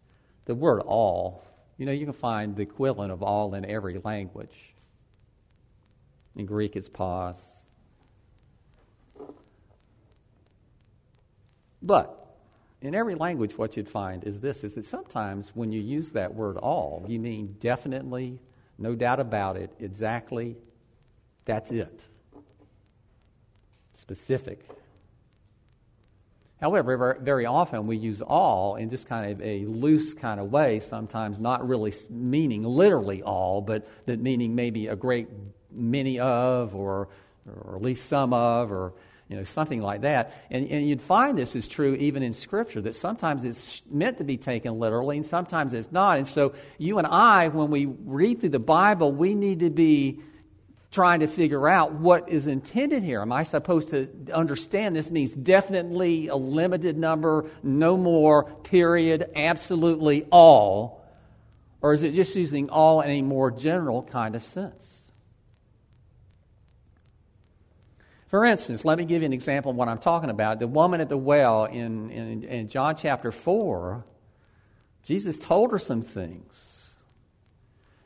the 0.46 0.56
word 0.56 0.82
all, 0.82 1.44
you 1.78 1.86
know, 1.86 1.92
you 1.92 2.06
can 2.06 2.14
find 2.14 2.56
the 2.56 2.62
equivalent 2.62 3.12
of 3.12 3.24
all 3.24 3.56
in 3.56 3.66
every 3.66 4.00
language. 4.04 4.73
In 6.36 6.46
Greek, 6.46 6.76
it's 6.76 6.90
pos. 6.90 7.50
But 11.82 12.38
in 12.82 12.96
every 12.96 13.16
language, 13.16 13.58
what 13.58 13.78
you'd 13.78 13.90
find 13.90 14.24
is 14.24 14.40
this 14.40 14.64
is 14.64 14.76
that 14.76 14.86
sometimes 14.86 15.52
when 15.54 15.72
you 15.72 15.82
use 15.82 16.12
that 16.14 16.34
word 16.34 16.58
all, 16.58 17.06
you 17.08 17.20
mean 17.20 17.58
definitely, 17.60 18.40
no 18.78 18.96
doubt 18.96 19.20
about 19.20 19.58
it, 19.58 19.72
exactly, 19.80 20.56
that's 21.46 21.72
it. 21.72 22.06
Specific. 23.94 24.68
However, 26.60 27.18
very 27.22 27.46
often 27.46 27.88
we 27.88 27.98
use 27.98 28.22
all 28.22 28.78
in 28.78 28.90
just 28.90 29.08
kind 29.08 29.32
of 29.32 29.42
a 29.42 29.66
loose 29.66 30.14
kind 30.14 30.40
of 30.40 30.50
way, 30.50 30.80
sometimes 30.80 31.38
not 31.38 31.68
really 31.68 31.94
meaning 32.10 32.64
literally 32.64 33.22
all, 33.22 33.62
but 33.62 33.86
that 34.06 34.22
meaning 34.22 34.56
maybe 34.56 34.88
a 34.88 34.96
great 34.96 35.28
many 35.74 36.20
of, 36.20 36.76
or, 36.76 37.10
or 37.48 37.76
at 37.76 37.82
least 37.82 38.08
some 38.08 38.34
of, 38.34 38.72
or 38.72 38.94
you 39.30 39.38
know, 39.38 39.44
something 39.44 39.82
like 39.82 40.02
that. 40.02 40.34
And, 40.52 40.68
and 40.70 40.88
you'd 40.88 41.02
find 41.02 41.38
this 41.38 41.56
is 41.56 41.68
true 41.68 41.96
even 41.96 42.24
in 42.24 42.34
Scripture, 42.34 42.82
that 42.82 42.96
sometimes 42.96 43.46
it's 43.46 43.82
meant 43.90 44.18
to 44.18 44.24
be 44.24 44.38
taken 44.38 44.80
literally 44.80 45.18
and 45.18 45.26
sometimes 45.26 45.74
it's 45.74 45.92
not. 45.92 46.18
And 46.18 46.28
so 46.28 46.54
you 46.78 46.98
and 46.98 47.08
I, 47.08 47.48
when 47.48 47.72
we 47.72 47.86
read 47.86 48.42
through 48.42 48.50
the 48.50 48.60
Bible, 48.60 49.12
we 49.12 49.34
need 49.34 49.62
to 49.62 49.70
be 49.70 50.20
trying 50.92 51.22
to 51.22 51.28
figure 51.28 51.68
out 51.68 51.94
what 51.94 52.30
is 52.30 52.46
intended 52.46 53.02
here. 53.02 53.22
Am 53.22 53.32
I 53.32 53.42
supposed 53.44 53.90
to 53.90 54.08
understand 54.32 54.96
this 54.96 55.10
means 55.10 55.34
definitely 55.34 56.28
a 56.28 56.36
limited 56.36 56.98
number, 56.98 57.50
no 57.64 57.98
more, 57.98 58.44
period, 58.44 59.32
absolutely 59.36 60.28
all? 60.30 61.04
Or 61.82 61.94
is 61.94 62.04
it 62.04 62.14
just 62.14 62.36
using 62.36 62.70
all 62.70 63.02
in 63.02 63.10
a 63.10 63.22
more 63.24 63.50
general 63.50 64.04
kind 64.04 64.36
of 64.36 64.44
sense? 64.44 65.03
For 68.34 68.46
instance, 68.46 68.84
let 68.84 68.98
me 68.98 69.06
give 69.06 69.22
you 69.22 69.28
an 69.28 69.34
example 69.34 69.70
of 69.70 69.78
what 69.78 69.90
I'm 69.90 70.00
talking 70.00 70.32
about. 70.32 70.58
The 70.58 70.66
woman 70.66 71.02
at 71.02 71.08
the 71.08 71.16
well 71.16 71.66
in, 71.66 72.10
in, 72.10 72.44
in 72.44 72.68
John 72.68 72.96
chapter 72.96 73.32
4, 73.32 74.04
Jesus 75.04 75.38
told 75.38 75.70
her 75.70 75.78
some 75.78 76.02
things. 76.02 76.90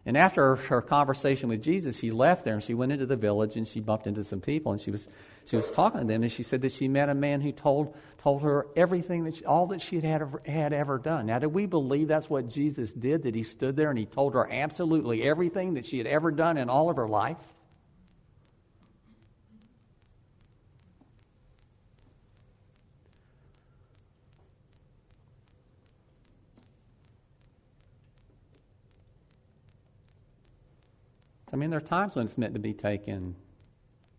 And 0.05 0.17
after 0.17 0.57
her 0.57 0.81
conversation 0.81 1.47
with 1.47 1.63
Jesus, 1.63 1.97
she 1.97 2.11
left 2.11 2.43
there 2.43 2.55
and 2.55 2.61
she 2.61 2.73
went 2.73 2.91
into 2.91 3.05
the 3.05 3.15
village 3.15 3.55
and 3.55 3.65
she 3.65 3.79
bumped 3.79 4.05
into 4.05 4.21
some 4.21 4.41
people 4.41 4.73
and 4.73 4.81
she 4.81 4.91
was, 4.91 5.07
she 5.45 5.55
was 5.55 5.71
talking 5.71 6.01
to 6.01 6.05
them 6.05 6.23
and 6.23 6.31
she 6.31 6.43
said 6.43 6.61
that 6.63 6.73
she 6.73 6.89
met 6.89 7.07
a 7.07 7.15
man 7.15 7.39
who 7.39 7.53
told, 7.53 7.95
told 8.17 8.41
her 8.41 8.67
everything, 8.75 9.23
that 9.23 9.37
she, 9.37 9.45
all 9.45 9.67
that 9.67 9.81
she 9.81 10.01
had, 10.01 10.21
ever, 10.21 10.41
had 10.45 10.73
ever 10.73 10.97
done. 10.97 11.27
Now, 11.27 11.39
do 11.39 11.47
we 11.47 11.67
believe 11.67 12.09
that's 12.09 12.29
what 12.29 12.49
Jesus 12.49 12.91
did, 12.91 13.23
that 13.23 13.33
he 13.33 13.43
stood 13.43 13.77
there 13.77 13.89
and 13.89 13.97
he 13.97 14.05
told 14.05 14.33
her 14.33 14.45
absolutely 14.51 15.23
everything 15.23 15.75
that 15.75 15.85
she 15.85 15.99
had 15.99 16.07
ever 16.07 16.31
done 16.31 16.57
in 16.57 16.69
all 16.69 16.89
of 16.89 16.97
her 16.97 17.07
life? 17.07 17.37
I 31.51 31.55
mean, 31.55 31.69
there 31.69 31.77
are 31.77 31.81
times 31.81 32.15
when 32.15 32.25
it's 32.25 32.37
meant 32.37 32.53
to 32.53 32.59
be 32.59 32.73
taken 32.73 33.35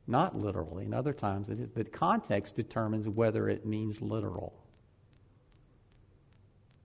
not 0.06 0.36
literally, 0.36 0.84
and 0.84 0.94
other 0.94 1.12
times 1.12 1.50
it 1.50 1.60
is, 1.60 1.68
but 1.68 1.92
context 1.92 2.56
determines 2.56 3.06
whether 3.06 3.48
it 3.48 3.66
means 3.66 4.00
literal. 4.00 4.54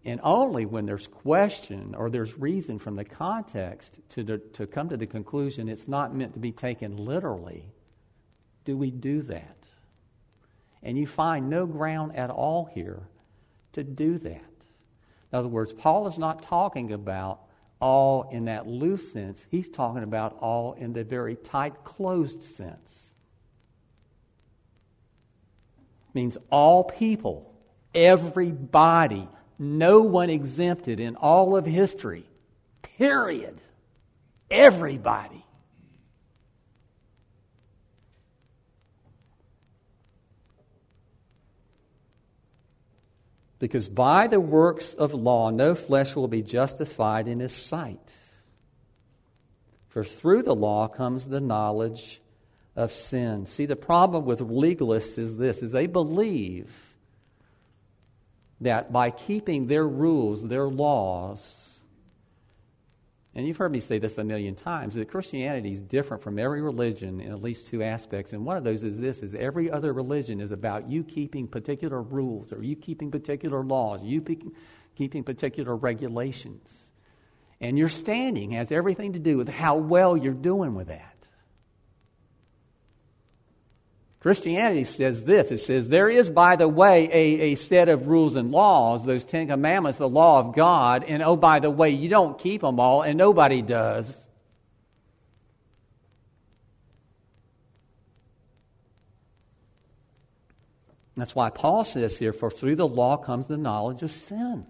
And 0.05 0.19
only 0.21 0.65
when 0.65 0.85
there's 0.85 1.07
question 1.07 1.95
or 1.97 2.09
there's 2.09 2.37
reason 2.37 2.77
from 2.77 2.97
the 2.97 3.05
context 3.05 4.01
to, 4.09 4.37
to 4.37 4.67
come 4.67 4.89
to 4.89 4.97
the 4.97 5.07
conclusion 5.07 5.69
it's 5.69 5.87
not 5.87 6.13
meant 6.13 6.33
to 6.33 6.39
be 6.39 6.51
taken 6.51 6.97
literally 6.97 7.71
do 8.65 8.77
we 8.77 8.91
do 8.91 9.21
that. 9.23 9.57
And 10.81 10.97
you 10.97 11.07
find 11.07 11.49
no 11.49 11.65
ground 11.65 12.15
at 12.15 12.29
all 12.29 12.65
here 12.65 13.07
to 13.73 13.83
do 13.83 14.17
that. 14.19 14.41
In 15.31 15.39
other 15.39 15.47
words, 15.47 15.73
Paul 15.73 16.07
is 16.07 16.17
not 16.17 16.41
talking 16.41 16.91
about 16.91 17.39
all 17.83 18.29
in 18.31 18.45
that 18.45 18.65
loose 18.65 19.11
sense. 19.11 19.45
He's 19.51 19.67
talking 19.67 20.03
about 20.03 20.37
all 20.39 20.71
in 20.71 20.93
the 20.93 21.03
very 21.03 21.35
tight, 21.35 21.83
closed 21.83 22.41
sense. 22.41 23.13
Means 26.13 26.37
all 26.49 26.85
people, 26.85 27.53
everybody, 27.93 29.27
no 29.59 30.01
one 30.01 30.29
exempted 30.29 31.01
in 31.01 31.17
all 31.17 31.57
of 31.57 31.65
history. 31.65 32.23
Period. 32.97 33.59
Everybody. 34.49 35.42
Because 43.63 43.87
by 43.87 44.27
the 44.27 44.41
works 44.41 44.93
of 44.93 45.13
law, 45.13 45.49
no 45.49 45.73
flesh 45.73 46.17
will 46.17 46.27
be 46.27 46.41
justified 46.41 47.29
in 47.29 47.39
his 47.39 47.53
sight. 47.53 48.13
For 49.87 50.03
through 50.03 50.43
the 50.43 50.53
law 50.53 50.89
comes 50.89 51.29
the 51.29 51.39
knowledge 51.39 52.19
of 52.75 52.91
sin. 52.91 53.45
See, 53.45 53.65
the 53.65 53.77
problem 53.77 54.25
with 54.25 54.41
legalists 54.41 55.17
is 55.17 55.37
this, 55.37 55.63
is 55.63 55.71
they 55.71 55.87
believe 55.87 56.73
that 58.59 58.91
by 58.91 59.11
keeping 59.11 59.67
their 59.67 59.87
rules, 59.87 60.45
their 60.45 60.67
laws, 60.67 61.72
and 63.35 63.47
you've 63.47 63.57
heard 63.57 63.71
me 63.71 63.79
say 63.79 63.97
this 63.97 64.19
a 64.19 64.23
million 64.23 64.53
times 64.53 64.93
that 64.93 65.09
Christianity 65.09 65.71
is 65.71 65.81
different 65.81 66.21
from 66.21 66.37
every 66.37 66.61
religion 66.61 67.19
in 67.19 67.31
at 67.31 67.41
least 67.41 67.67
two 67.67 67.81
aspects. 67.81 68.31
And 68.31 68.45
one 68.45 68.57
of 68.57 68.63
those 68.63 68.83
is 68.83 68.99
this 68.99 69.23
is 69.23 69.33
every 69.33 69.71
other 69.71 69.91
religion 69.91 70.39
is 70.39 70.51
about 70.51 70.87
you 70.87 71.03
keeping 71.03 71.47
particular 71.47 72.01
rules 72.01 72.53
or 72.53 72.61
you 72.63 72.75
keeping 72.75 73.09
particular 73.09 73.63
laws, 73.63 74.03
you 74.03 74.21
keeping 74.95 75.23
particular 75.23 75.75
regulations. 75.75 76.71
And 77.59 77.77
your 77.77 77.89
standing 77.89 78.51
has 78.51 78.71
everything 78.71 79.13
to 79.13 79.19
do 79.19 79.37
with 79.37 79.49
how 79.49 79.77
well 79.77 80.15
you're 80.15 80.33
doing 80.33 80.75
with 80.75 80.89
that. 80.89 81.12
Christianity 84.23 84.85
says 84.85 85.25
this 85.25 85.51
it 85.51 85.57
says, 85.57 85.89
There 85.89 86.07
is, 86.07 86.29
by 86.29 86.55
the 86.55 86.69
way, 86.69 87.09
a, 87.11 87.51
a 87.51 87.55
set 87.55 87.89
of 87.89 88.07
rules 88.07 88.37
and 88.37 88.51
laws, 88.51 89.05
those 89.05 89.25
Ten 89.25 89.47
Commandments, 89.47 89.97
the 89.97 90.07
law 90.07 90.39
of 90.39 90.55
God, 90.55 91.03
and 91.03 91.21
oh, 91.21 91.35
by 91.35 91.59
the 91.59 91.69
way, 91.69 91.89
you 91.89 92.07
don't 92.07 92.39
keep 92.39 92.61
them 92.61 92.79
all, 92.79 93.01
and 93.01 93.17
nobody 93.17 93.61
does. 93.61 94.17
That's 101.17 101.35
why 101.35 101.49
Paul 101.49 101.83
says 101.83 102.17
here, 102.17 102.31
For 102.31 102.49
through 102.49 102.77
the 102.77 102.87
law 102.87 103.17
comes 103.17 103.47
the 103.47 103.57
knowledge 103.57 104.03
of 104.03 104.11
sin. 104.13 104.65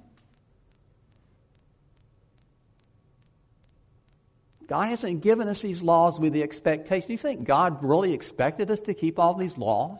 God 4.67 4.89
hasn't 4.89 5.21
given 5.21 5.47
us 5.47 5.61
these 5.61 5.83
laws 5.83 6.19
with 6.19 6.33
the 6.33 6.43
expectation. 6.43 7.07
Do 7.07 7.13
you 7.13 7.17
think 7.17 7.43
God 7.43 7.83
really 7.83 8.13
expected 8.13 8.71
us 8.71 8.79
to 8.81 8.93
keep 8.93 9.19
all 9.19 9.33
these 9.33 9.57
laws? 9.57 9.99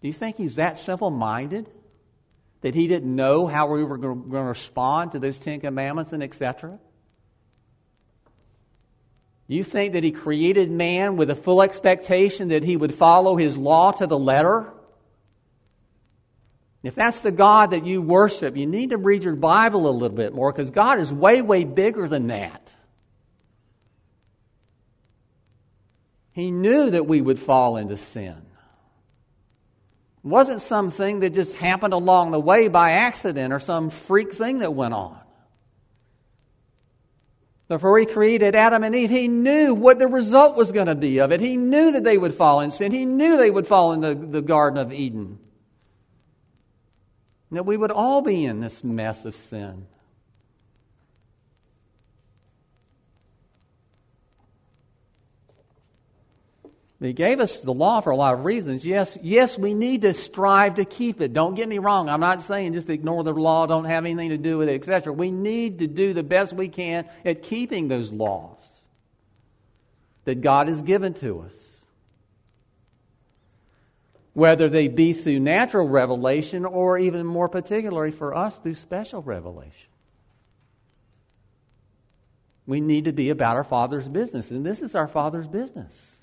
Do 0.00 0.08
you 0.08 0.14
think 0.14 0.36
He's 0.36 0.56
that 0.56 0.78
simple 0.78 1.10
minded 1.10 1.68
that 2.62 2.74
He 2.74 2.86
didn't 2.86 3.14
know 3.14 3.46
how 3.46 3.66
we 3.66 3.84
were 3.84 3.98
going 3.98 4.30
to 4.30 4.42
respond 4.42 5.12
to 5.12 5.18
those 5.18 5.38
Ten 5.38 5.60
Commandments 5.60 6.12
and 6.12 6.22
etc.? 6.22 6.78
Do 9.48 9.56
you 9.56 9.64
think 9.64 9.92
that 9.92 10.04
He 10.04 10.12
created 10.12 10.70
man 10.70 11.16
with 11.16 11.28
a 11.30 11.36
full 11.36 11.60
expectation 11.60 12.48
that 12.48 12.62
he 12.62 12.76
would 12.76 12.94
follow 12.94 13.36
His 13.36 13.58
law 13.58 13.92
to 13.92 14.06
the 14.06 14.18
letter? 14.18 14.72
If 16.82 16.94
that's 16.94 17.20
the 17.20 17.32
God 17.32 17.72
that 17.72 17.84
you 17.84 18.00
worship, 18.00 18.56
you 18.56 18.66
need 18.66 18.90
to 18.90 18.96
read 18.96 19.24
your 19.24 19.36
Bible 19.36 19.86
a 19.86 19.92
little 19.92 20.16
bit 20.16 20.32
more 20.32 20.50
because 20.50 20.70
God 20.70 20.98
is 20.98 21.12
way, 21.12 21.42
way 21.42 21.64
bigger 21.64 22.08
than 22.08 22.28
that. 22.28 22.74
He 26.40 26.50
knew 26.50 26.90
that 26.90 27.06
we 27.06 27.20
would 27.20 27.38
fall 27.38 27.76
into 27.76 27.98
sin. 27.98 28.34
It 30.24 30.26
wasn't 30.26 30.62
something 30.62 31.20
that 31.20 31.34
just 31.34 31.54
happened 31.54 31.92
along 31.92 32.30
the 32.30 32.40
way 32.40 32.68
by 32.68 32.92
accident 32.92 33.52
or 33.52 33.58
some 33.58 33.90
freak 33.90 34.32
thing 34.32 34.60
that 34.60 34.72
went 34.72 34.94
on. 34.94 35.18
Before 37.68 37.98
he 37.98 38.06
created 38.06 38.54
Adam 38.56 38.82
and 38.82 38.94
Eve, 38.94 39.10
he 39.10 39.28
knew 39.28 39.74
what 39.74 39.98
the 39.98 40.08
result 40.08 40.56
was 40.56 40.72
going 40.72 40.86
to 40.86 40.94
be 40.94 41.18
of 41.18 41.30
it. 41.30 41.40
He 41.40 41.58
knew 41.58 41.92
that 41.92 42.04
they 42.04 42.16
would 42.16 42.34
fall 42.34 42.60
in 42.60 42.70
sin. 42.70 42.90
He 42.90 43.04
knew 43.04 43.36
they 43.36 43.50
would 43.50 43.66
fall 43.66 43.92
in 43.92 44.00
the, 44.00 44.14
the 44.14 44.42
Garden 44.42 44.78
of 44.78 44.94
Eden. 44.94 45.38
And 47.50 47.58
that 47.58 47.66
we 47.66 47.76
would 47.76 47.90
all 47.90 48.22
be 48.22 48.46
in 48.46 48.60
this 48.60 48.82
mess 48.82 49.26
of 49.26 49.36
sin. 49.36 49.86
He 57.00 57.14
gave 57.14 57.40
us 57.40 57.62
the 57.62 57.72
law 57.72 58.00
for 58.00 58.10
a 58.10 58.16
lot 58.16 58.34
of 58.34 58.44
reasons. 58.44 58.86
Yes, 58.86 59.16
yes, 59.22 59.58
we 59.58 59.72
need 59.72 60.02
to 60.02 60.12
strive 60.12 60.74
to 60.74 60.84
keep 60.84 61.22
it. 61.22 61.32
Don't 61.32 61.54
get 61.54 61.66
me 61.66 61.78
wrong. 61.78 62.10
I'm 62.10 62.20
not 62.20 62.42
saying 62.42 62.74
just 62.74 62.90
ignore 62.90 63.24
the 63.24 63.32
law, 63.32 63.66
don't 63.66 63.86
have 63.86 64.04
anything 64.04 64.28
to 64.30 64.36
do 64.36 64.58
with 64.58 64.68
it, 64.68 64.74
etc. 64.74 65.10
We 65.10 65.30
need 65.30 65.78
to 65.78 65.86
do 65.86 66.12
the 66.12 66.22
best 66.22 66.52
we 66.52 66.68
can 66.68 67.08
at 67.24 67.42
keeping 67.42 67.88
those 67.88 68.12
laws 68.12 68.82
that 70.26 70.42
God 70.42 70.68
has 70.68 70.82
given 70.82 71.14
to 71.14 71.40
us. 71.40 71.80
Whether 74.34 74.68
they 74.68 74.88
be 74.88 75.14
through 75.14 75.40
natural 75.40 75.88
revelation 75.88 76.66
or 76.66 76.98
even 76.98 77.24
more 77.24 77.48
particularly 77.48 78.10
for 78.10 78.36
us 78.36 78.58
through 78.58 78.74
special 78.74 79.22
revelation. 79.22 79.88
We 82.66 82.82
need 82.82 83.06
to 83.06 83.12
be 83.12 83.30
about 83.30 83.56
our 83.56 83.64
Father's 83.64 84.08
business, 84.08 84.50
and 84.50 84.64
this 84.64 84.82
is 84.82 84.94
our 84.94 85.08
Father's 85.08 85.48
business. 85.48 86.19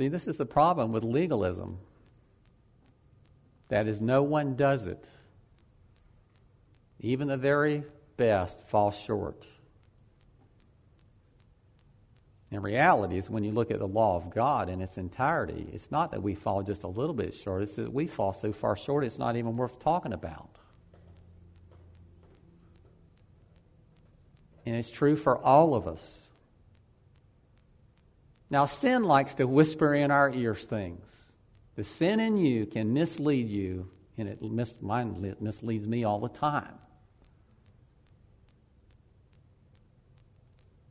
See, 0.00 0.08
this 0.08 0.26
is 0.26 0.38
the 0.38 0.46
problem 0.46 0.92
with 0.92 1.04
legalism. 1.04 1.76
That 3.68 3.86
is, 3.86 4.00
no 4.00 4.22
one 4.22 4.56
does 4.56 4.86
it. 4.86 5.06
Even 7.00 7.28
the 7.28 7.36
very 7.36 7.84
best 8.16 8.66
fall 8.66 8.92
short. 8.92 9.44
In 12.50 12.62
reality, 12.62 13.18
is 13.18 13.28
when 13.28 13.44
you 13.44 13.52
look 13.52 13.70
at 13.70 13.78
the 13.78 13.86
law 13.86 14.16
of 14.16 14.30
God 14.30 14.70
in 14.70 14.80
its 14.80 14.96
entirety, 14.96 15.68
it's 15.70 15.90
not 15.90 16.12
that 16.12 16.22
we 16.22 16.34
fall 16.34 16.62
just 16.62 16.84
a 16.84 16.88
little 16.88 17.12
bit 17.12 17.34
short, 17.34 17.60
it's 17.60 17.76
that 17.76 17.92
we 17.92 18.06
fall 18.06 18.32
so 18.32 18.54
far 18.54 18.78
short 18.78 19.04
it's 19.04 19.18
not 19.18 19.36
even 19.36 19.54
worth 19.54 19.78
talking 19.80 20.14
about. 20.14 20.56
And 24.64 24.74
it's 24.74 24.90
true 24.90 25.14
for 25.14 25.36
all 25.36 25.74
of 25.74 25.86
us. 25.86 26.22
Now, 28.50 28.66
sin 28.66 29.04
likes 29.04 29.34
to 29.34 29.46
whisper 29.46 29.94
in 29.94 30.10
our 30.10 30.30
ears 30.32 30.66
things. 30.66 31.08
The 31.76 31.84
sin 31.84 32.18
in 32.18 32.36
you 32.36 32.66
can 32.66 32.92
mislead 32.92 33.48
you, 33.48 33.88
and 34.18 34.28
it 34.28 34.42
mis- 34.42 34.82
mine 34.82 35.36
misleads 35.40 35.86
me 35.86 36.02
all 36.02 36.18
the 36.18 36.28
time. 36.28 36.74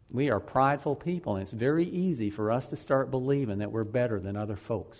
We 0.10 0.32
are 0.32 0.40
prideful 0.40 0.96
people, 0.96 1.36
and 1.36 1.44
it's 1.44 1.52
very 1.52 1.86
easy 1.86 2.30
for 2.30 2.50
us 2.50 2.68
to 2.70 2.76
start 2.76 3.12
believing 3.12 3.60
that 3.60 3.72
we're 3.72 3.84
better 3.84 4.20
than 4.20 4.36
other 4.36 4.56
folks. 4.56 5.00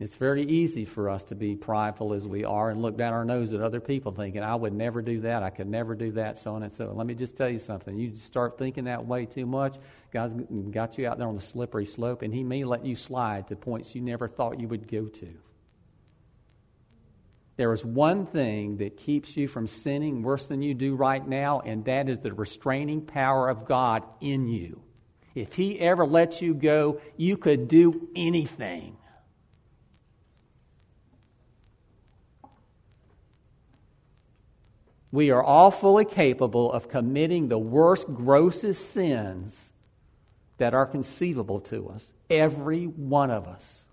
It's 0.00 0.16
very 0.16 0.42
easy 0.42 0.84
for 0.84 1.08
us 1.08 1.22
to 1.24 1.36
be 1.36 1.54
prideful 1.54 2.14
as 2.14 2.26
we 2.26 2.44
are 2.44 2.68
and 2.68 2.82
look 2.82 2.96
down 2.96 3.12
our 3.12 3.24
nose 3.24 3.52
at 3.52 3.60
other 3.60 3.80
people 3.80 4.10
thinking, 4.10 4.42
I 4.42 4.56
would 4.56 4.72
never 4.72 5.00
do 5.00 5.20
that, 5.20 5.44
I 5.44 5.50
could 5.50 5.68
never 5.68 5.94
do 5.94 6.10
that, 6.12 6.36
so 6.36 6.54
on 6.54 6.64
and 6.64 6.72
so 6.72 6.90
on. 6.90 6.96
Let 6.96 7.06
me 7.06 7.14
just 7.14 7.36
tell 7.36 7.48
you 7.48 7.60
something. 7.60 7.96
You 7.96 8.16
start 8.16 8.58
thinking 8.58 8.84
that 8.84 9.06
way 9.06 9.24
too 9.24 9.46
much, 9.46 9.76
God's 10.12 10.34
got 10.72 10.98
you 10.98 11.06
out 11.06 11.18
there 11.18 11.28
on 11.28 11.36
the 11.36 11.40
slippery 11.40 11.86
slope, 11.86 12.22
and 12.22 12.34
He 12.34 12.42
may 12.42 12.64
let 12.64 12.84
you 12.84 12.96
slide 12.96 13.46
to 13.48 13.56
points 13.56 13.94
you 13.94 14.02
never 14.02 14.26
thought 14.26 14.58
you 14.58 14.66
would 14.66 14.88
go 14.88 15.06
to. 15.06 15.28
There 17.56 17.72
is 17.72 17.84
one 17.84 18.26
thing 18.26 18.78
that 18.78 18.96
keeps 18.96 19.36
you 19.36 19.46
from 19.46 19.68
sinning 19.68 20.24
worse 20.24 20.48
than 20.48 20.60
you 20.60 20.74
do 20.74 20.96
right 20.96 21.24
now, 21.24 21.60
and 21.60 21.84
that 21.84 22.08
is 22.08 22.18
the 22.18 22.34
restraining 22.34 23.02
power 23.02 23.48
of 23.48 23.64
God 23.64 24.02
in 24.20 24.48
you. 24.48 24.82
If 25.36 25.54
He 25.54 25.78
ever 25.78 26.04
lets 26.04 26.42
you 26.42 26.52
go, 26.52 27.00
you 27.16 27.36
could 27.36 27.68
do 27.68 28.08
anything. 28.16 28.96
We 35.14 35.30
are 35.30 35.44
all 35.44 35.70
fully 35.70 36.04
capable 36.04 36.72
of 36.72 36.88
committing 36.88 37.46
the 37.46 37.56
worst, 37.56 38.12
grossest 38.12 38.90
sins 38.90 39.70
that 40.58 40.74
are 40.74 40.86
conceivable 40.86 41.60
to 41.60 41.88
us. 41.88 42.12
Every 42.28 42.86
one 42.86 43.30
of 43.30 43.46
us. 43.46 43.84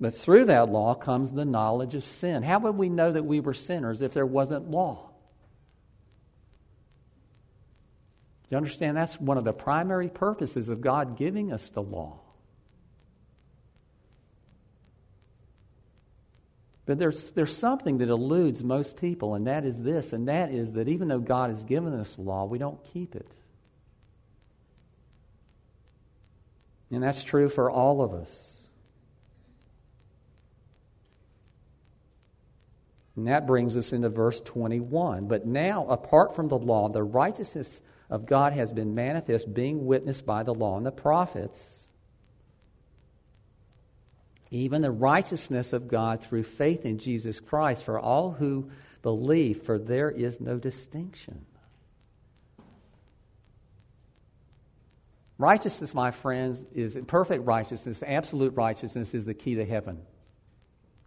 But 0.00 0.14
through 0.14 0.46
that 0.46 0.70
law 0.70 0.94
comes 0.94 1.32
the 1.32 1.44
knowledge 1.44 1.94
of 1.94 2.02
sin. 2.02 2.42
How 2.42 2.60
would 2.60 2.76
we 2.76 2.88
know 2.88 3.12
that 3.12 3.26
we 3.26 3.40
were 3.40 3.52
sinners 3.52 4.00
if 4.00 4.14
there 4.14 4.24
wasn't 4.24 4.70
law? 4.70 5.07
You 8.50 8.56
understand 8.56 8.96
that's 8.96 9.20
one 9.20 9.36
of 9.36 9.44
the 9.44 9.52
primary 9.52 10.08
purposes 10.08 10.68
of 10.68 10.80
God 10.80 11.16
giving 11.16 11.52
us 11.52 11.68
the 11.70 11.82
law. 11.82 12.20
But 16.86 16.98
there's, 16.98 17.32
there's 17.32 17.54
something 17.54 17.98
that 17.98 18.08
eludes 18.08 18.64
most 18.64 18.96
people, 18.96 19.34
and 19.34 19.46
that 19.46 19.66
is 19.66 19.82
this, 19.82 20.14
and 20.14 20.28
that 20.28 20.50
is 20.50 20.72
that 20.72 20.88
even 20.88 21.08
though 21.08 21.18
God 21.18 21.50
has 21.50 21.64
given 21.64 21.92
us 21.92 22.18
law, 22.18 22.46
we 22.46 22.56
don't 22.56 22.82
keep 22.82 23.14
it. 23.14 23.30
And 26.90 27.02
that's 27.02 27.22
true 27.22 27.50
for 27.50 27.70
all 27.70 28.00
of 28.00 28.14
us. 28.14 28.62
And 33.16 33.26
that 33.26 33.46
brings 33.46 33.76
us 33.76 33.92
into 33.92 34.08
verse 34.08 34.40
21. 34.40 35.26
But 35.26 35.46
now, 35.46 35.86
apart 35.88 36.34
from 36.34 36.48
the 36.48 36.56
law, 36.56 36.88
the 36.88 37.02
righteousness 37.02 37.82
of 38.10 38.26
God 38.26 38.52
has 38.52 38.72
been 38.72 38.94
manifest, 38.94 39.52
being 39.52 39.86
witnessed 39.86 40.24
by 40.24 40.42
the 40.42 40.54
law 40.54 40.76
and 40.76 40.86
the 40.86 40.92
prophets, 40.92 41.88
even 44.50 44.80
the 44.80 44.90
righteousness 44.90 45.72
of 45.72 45.88
God 45.88 46.22
through 46.22 46.44
faith 46.44 46.86
in 46.86 46.98
Jesus 46.98 47.40
Christ 47.40 47.84
for 47.84 47.98
all 47.98 48.32
who 48.32 48.70
believe, 49.02 49.62
for 49.62 49.78
there 49.78 50.10
is 50.10 50.40
no 50.40 50.58
distinction. 50.58 51.44
Righteousness, 55.36 55.94
my 55.94 56.10
friends, 56.10 56.64
is 56.74 56.98
perfect 57.06 57.44
righteousness, 57.44 58.02
absolute 58.04 58.54
righteousness 58.56 59.14
is 59.14 59.24
the 59.24 59.34
key 59.34 59.54
to 59.56 59.64
heaven. 59.64 60.00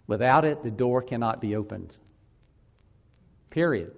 Without 0.07 0.45
it, 0.45 0.63
the 0.63 0.71
door 0.71 1.01
cannot 1.01 1.41
be 1.41 1.55
opened. 1.55 1.95
Period. 3.49 3.91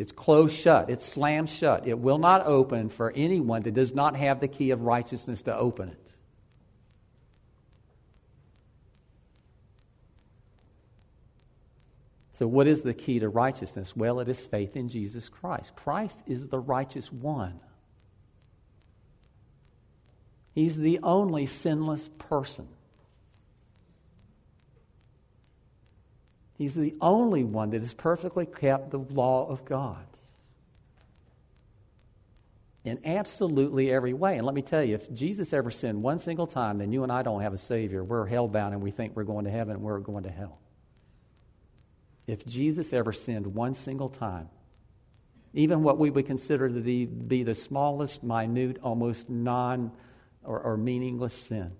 It's 0.00 0.12
closed 0.12 0.56
shut. 0.56 0.88
It's 0.88 1.04
slammed 1.04 1.50
shut. 1.50 1.86
It 1.86 1.98
will 1.98 2.16
not 2.16 2.46
open 2.46 2.88
for 2.88 3.12
anyone 3.14 3.60
that 3.64 3.74
does 3.74 3.94
not 3.94 4.16
have 4.16 4.40
the 4.40 4.48
key 4.48 4.70
of 4.70 4.80
righteousness 4.80 5.42
to 5.42 5.54
open 5.54 5.90
it. 5.90 6.12
So, 12.32 12.46
what 12.46 12.66
is 12.66 12.80
the 12.80 12.94
key 12.94 13.18
to 13.18 13.28
righteousness? 13.28 13.94
Well, 13.94 14.20
it 14.20 14.28
is 14.30 14.46
faith 14.46 14.74
in 14.74 14.88
Jesus 14.88 15.28
Christ. 15.28 15.76
Christ 15.76 16.24
is 16.26 16.48
the 16.48 16.58
righteous 16.58 17.12
one. 17.12 17.60
He's 20.54 20.78
the 20.78 21.00
only 21.02 21.44
sinless 21.44 22.08
person. 22.08 22.68
He's 26.60 26.74
the 26.74 26.94
only 27.00 27.42
one 27.42 27.70
that 27.70 27.80
has 27.80 27.94
perfectly 27.94 28.44
kept 28.44 28.90
the 28.90 28.98
law 28.98 29.48
of 29.48 29.64
God. 29.64 30.04
in 32.84 32.98
absolutely 33.06 33.90
every 33.90 34.12
way. 34.12 34.36
And 34.36 34.44
let 34.44 34.54
me 34.54 34.60
tell 34.60 34.84
you, 34.84 34.94
if 34.94 35.10
Jesus 35.10 35.54
ever 35.54 35.70
sinned 35.70 36.02
one 36.02 36.18
single 36.18 36.46
time, 36.46 36.76
then 36.76 36.92
you 36.92 37.02
and 37.02 37.10
I 37.10 37.22
don't 37.22 37.40
have 37.40 37.54
a 37.54 37.58
Savior. 37.58 38.04
We're 38.04 38.28
hellbound 38.28 38.72
and 38.72 38.82
we 38.82 38.90
think 38.90 39.16
we're 39.16 39.24
going 39.24 39.46
to 39.46 39.50
heaven 39.50 39.76
and 39.76 39.82
we're 39.82 40.00
going 40.00 40.24
to 40.24 40.30
hell. 40.30 40.58
If 42.26 42.44
Jesus 42.44 42.92
ever 42.92 43.12
sinned 43.12 43.46
one 43.54 43.72
single 43.72 44.10
time, 44.10 44.50
even 45.54 45.82
what 45.82 45.96
we 45.96 46.10
would 46.10 46.26
consider 46.26 46.68
to 46.68 47.06
be, 47.06 47.42
the 47.42 47.54
smallest, 47.54 48.22
minute, 48.22 48.78
almost 48.82 49.30
non 49.30 49.92
or, 50.44 50.60
or 50.60 50.76
meaningless 50.76 51.34
sin, 51.34 51.72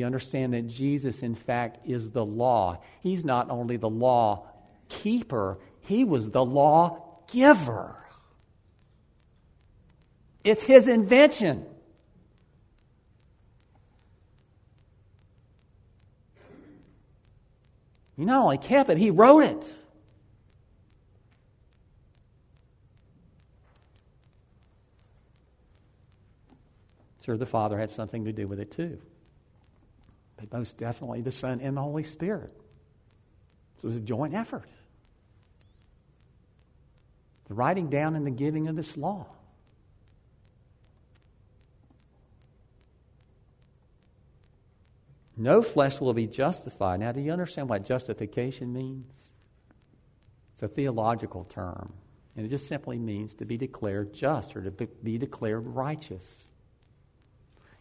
you 0.00 0.06
understand 0.06 0.54
that 0.54 0.66
Jesus, 0.66 1.22
in 1.22 1.34
fact, 1.34 1.86
is 1.86 2.10
the 2.10 2.24
law? 2.24 2.82
He's 3.00 3.24
not 3.24 3.50
only 3.50 3.76
the 3.76 3.88
law 3.88 4.46
keeper, 4.88 5.58
he 5.80 6.04
was 6.04 6.30
the 6.30 6.44
law 6.44 7.22
giver. 7.30 7.96
It's 10.42 10.64
his 10.64 10.88
invention. 10.88 11.66
He 18.16 18.24
not 18.24 18.42
only 18.42 18.58
kept 18.58 18.90
it, 18.90 18.98
he 18.98 19.10
wrote 19.10 19.44
it. 19.44 19.74
Sure, 27.24 27.36
the 27.36 27.46
Father 27.46 27.78
had 27.78 27.90
something 27.90 28.24
to 28.24 28.32
do 28.32 28.48
with 28.48 28.60
it 28.60 28.70
too 28.70 29.00
most 30.52 30.78
definitely 30.78 31.20
the 31.22 31.32
Son 31.32 31.60
and 31.60 31.76
the 31.76 31.82
Holy 31.82 32.02
Spirit. 32.02 32.52
So 33.76 33.86
it 33.86 33.86
was 33.86 33.96
a 33.96 34.00
joint 34.00 34.34
effort. 34.34 34.68
The 37.48 37.54
writing 37.54 37.88
down 37.88 38.14
and 38.16 38.26
the 38.26 38.30
giving 38.30 38.68
of 38.68 38.76
this 38.76 38.96
law. 38.96 39.26
No 45.36 45.62
flesh 45.62 46.00
will 46.00 46.12
be 46.12 46.26
justified. 46.26 47.00
Now, 47.00 47.12
do 47.12 47.20
you 47.20 47.32
understand 47.32 47.70
what 47.70 47.84
justification 47.84 48.74
means? 48.74 49.16
It's 50.52 50.62
a 50.62 50.68
theological 50.68 51.44
term, 51.44 51.94
and 52.36 52.44
it 52.44 52.50
just 52.50 52.68
simply 52.68 52.98
means 52.98 53.32
to 53.34 53.46
be 53.46 53.56
declared 53.56 54.12
just 54.12 54.54
or 54.54 54.62
to 54.62 54.70
be 54.70 55.16
declared 55.16 55.66
righteous. 55.66 56.46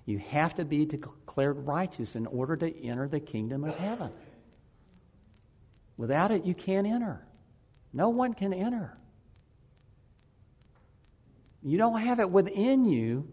You 0.09 0.17
have 0.17 0.55
to 0.55 0.65
be 0.65 0.87
declared 0.87 1.67
righteous 1.67 2.15
in 2.15 2.25
order 2.25 2.57
to 2.57 2.83
enter 2.83 3.07
the 3.07 3.19
kingdom 3.19 3.63
of 3.63 3.77
heaven. 3.77 4.09
Without 5.97 6.31
it, 6.31 6.45
you 6.45 6.55
can't 6.55 6.87
enter. 6.87 7.23
No 7.93 8.09
one 8.09 8.33
can 8.33 8.51
enter. 8.51 8.97
You 11.61 11.77
don't 11.77 11.99
have 11.99 12.19
it 12.19 12.31
within 12.31 12.85
you 12.85 13.27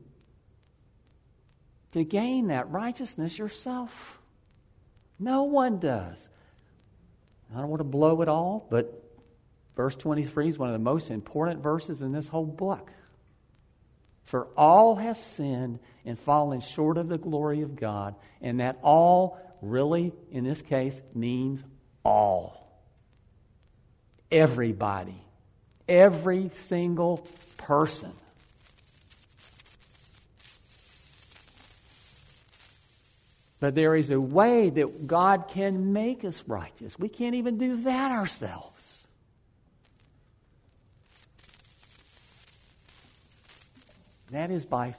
to 1.92 2.04
gain 2.04 2.48
that 2.48 2.70
righteousness 2.70 3.38
yourself. 3.38 4.20
No 5.18 5.44
one 5.44 5.78
does. 5.78 6.28
I 7.54 7.58
don't 7.58 7.70
want 7.70 7.80
to 7.80 7.84
blow 7.84 8.20
it 8.20 8.28
all, 8.28 8.66
but 8.70 9.02
verse 9.76 9.96
23 9.96 10.48
is 10.48 10.58
one 10.58 10.68
of 10.68 10.74
the 10.74 10.78
most 10.78 11.10
important 11.10 11.62
verses 11.62 12.02
in 12.02 12.12
this 12.12 12.28
whole 12.28 12.44
book. 12.44 12.90
For 14.26 14.48
all 14.56 14.96
have 14.96 15.18
sinned 15.18 15.78
and 16.04 16.18
fallen 16.18 16.60
short 16.60 16.98
of 16.98 17.08
the 17.08 17.16
glory 17.16 17.62
of 17.62 17.76
God. 17.76 18.14
And 18.42 18.60
that 18.60 18.78
all 18.82 19.40
really, 19.62 20.12
in 20.30 20.44
this 20.44 20.62
case, 20.62 21.00
means 21.14 21.64
all. 22.04 22.80
Everybody. 24.30 25.22
Every 25.88 26.50
single 26.54 27.26
person. 27.56 28.12
But 33.58 33.74
there 33.74 33.94
is 33.96 34.10
a 34.10 34.20
way 34.20 34.70
that 34.70 35.06
God 35.06 35.46
can 35.48 35.92
make 35.92 36.24
us 36.24 36.44
righteous. 36.46 36.98
We 36.98 37.08
can't 37.08 37.36
even 37.36 37.58
do 37.58 37.76
that 37.82 38.12
ourselves. 38.12 38.75
That 44.30 44.50
is 44.50 44.64
by 44.64 44.94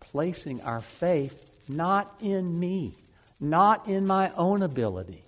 placing 0.00 0.60
our 0.62 0.80
faith 0.80 1.42
not 1.68 2.14
in 2.20 2.58
me, 2.58 2.96
not 3.40 3.88
in 3.88 4.06
my 4.06 4.30
own 4.32 4.62
ability, 4.62 5.22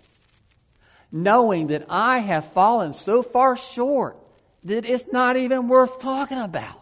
knowing 1.10 1.68
that 1.68 1.86
I 1.88 2.18
have 2.18 2.52
fallen 2.52 2.92
so 2.92 3.22
far 3.22 3.56
short 3.56 4.16
that 4.64 4.88
it's 4.88 5.10
not 5.12 5.36
even 5.36 5.68
worth 5.68 6.00
talking 6.00 6.38
about. 6.38 6.74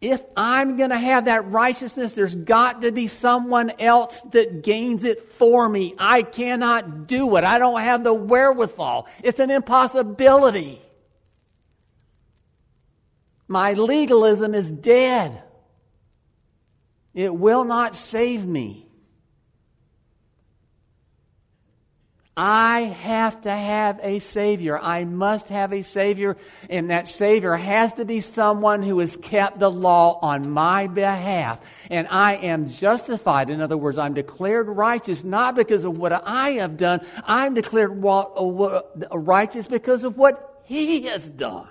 If 0.00 0.22
I'm 0.36 0.76
going 0.76 0.90
to 0.90 0.98
have 0.98 1.24
that 1.24 1.50
righteousness, 1.50 2.12
there's 2.12 2.34
got 2.34 2.82
to 2.82 2.92
be 2.92 3.06
someone 3.06 3.72
else 3.80 4.20
that 4.32 4.62
gains 4.62 5.04
it 5.04 5.32
for 5.32 5.68
me. 5.68 5.94
I 5.98 6.22
cannot 6.22 7.06
do 7.06 7.34
it. 7.36 7.44
I 7.44 7.58
don't 7.58 7.80
have 7.80 8.04
the 8.04 8.12
wherewithal. 8.12 9.08
It's 9.22 9.40
an 9.40 9.50
impossibility. 9.50 10.82
My 13.48 13.74
legalism 13.74 14.54
is 14.54 14.70
dead. 14.70 15.42
It 17.14 17.34
will 17.34 17.64
not 17.64 17.94
save 17.94 18.44
me. 18.44 18.86
I 22.38 22.80
have 22.82 23.40
to 23.42 23.50
have 23.50 23.98
a 24.02 24.18
Savior. 24.18 24.78
I 24.78 25.04
must 25.04 25.48
have 25.48 25.72
a 25.72 25.80
Savior, 25.80 26.36
and 26.68 26.90
that 26.90 27.08
Savior 27.08 27.54
has 27.54 27.94
to 27.94 28.04
be 28.04 28.20
someone 28.20 28.82
who 28.82 28.98
has 28.98 29.16
kept 29.16 29.58
the 29.58 29.70
law 29.70 30.18
on 30.20 30.50
my 30.50 30.86
behalf. 30.86 31.58
And 31.90 32.06
I 32.10 32.34
am 32.34 32.68
justified. 32.68 33.48
In 33.48 33.62
other 33.62 33.78
words, 33.78 33.96
I'm 33.96 34.12
declared 34.12 34.68
righteous 34.68 35.24
not 35.24 35.54
because 35.54 35.86
of 35.86 35.96
what 35.96 36.12
I 36.12 36.50
have 36.54 36.76
done, 36.76 37.00
I'm 37.24 37.54
declared 37.54 37.92
righteous 38.02 39.66
because 39.66 40.04
of 40.04 40.18
what 40.18 40.60
He 40.66 41.04
has 41.04 41.26
done. 41.26 41.68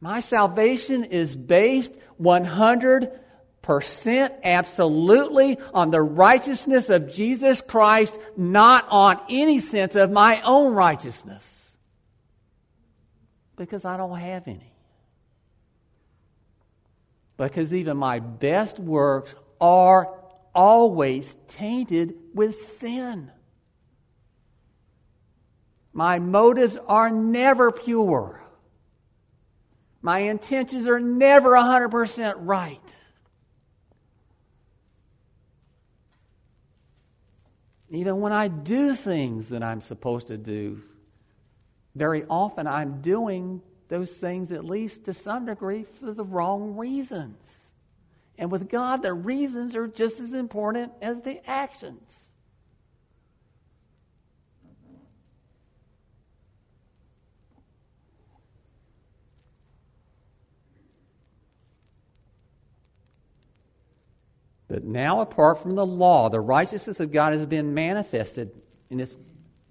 My 0.00 0.20
salvation 0.20 1.04
is 1.04 1.36
based 1.36 1.92
100% 2.20 3.10
absolutely 4.44 5.58
on 5.74 5.90
the 5.90 6.00
righteousness 6.00 6.88
of 6.90 7.08
Jesus 7.08 7.60
Christ, 7.60 8.18
not 8.36 8.86
on 8.90 9.20
any 9.28 9.58
sense 9.60 9.96
of 9.96 10.10
my 10.10 10.40
own 10.42 10.74
righteousness. 10.74 11.76
Because 13.56 13.84
I 13.84 13.96
don't 13.96 14.16
have 14.18 14.46
any. 14.46 14.72
Because 17.36 17.74
even 17.74 17.96
my 17.96 18.20
best 18.20 18.78
works 18.78 19.34
are 19.60 20.14
always 20.54 21.36
tainted 21.48 22.14
with 22.34 22.54
sin. 22.56 23.32
My 25.92 26.20
motives 26.20 26.76
are 26.86 27.10
never 27.10 27.72
pure. 27.72 28.47
My 30.00 30.20
intentions 30.20 30.86
are 30.86 31.00
never 31.00 31.50
100% 31.50 32.34
right. 32.38 32.96
Even 37.90 38.20
when 38.20 38.32
I 38.32 38.48
do 38.48 38.94
things 38.94 39.48
that 39.48 39.62
I'm 39.62 39.80
supposed 39.80 40.28
to 40.28 40.36
do, 40.36 40.82
very 41.94 42.24
often 42.28 42.66
I'm 42.66 43.00
doing 43.00 43.62
those 43.88 44.18
things, 44.18 44.52
at 44.52 44.64
least 44.64 45.04
to 45.04 45.14
some 45.14 45.46
degree, 45.46 45.84
for 45.84 46.12
the 46.12 46.24
wrong 46.24 46.76
reasons. 46.76 47.64
And 48.36 48.52
with 48.52 48.68
God, 48.68 49.02
the 49.02 49.14
reasons 49.14 49.74
are 49.74 49.88
just 49.88 50.20
as 50.20 50.34
important 50.34 50.92
as 51.00 51.22
the 51.22 51.40
actions. 51.48 52.27
But 64.68 64.84
now, 64.84 65.22
apart 65.22 65.62
from 65.62 65.74
the 65.74 65.86
law, 65.86 66.28
the 66.28 66.40
righteousness 66.40 67.00
of 67.00 67.10
God 67.10 67.32
has 67.32 67.46
been 67.46 67.72
manifested. 67.72 68.52
And 68.90 69.00
it's 69.00 69.16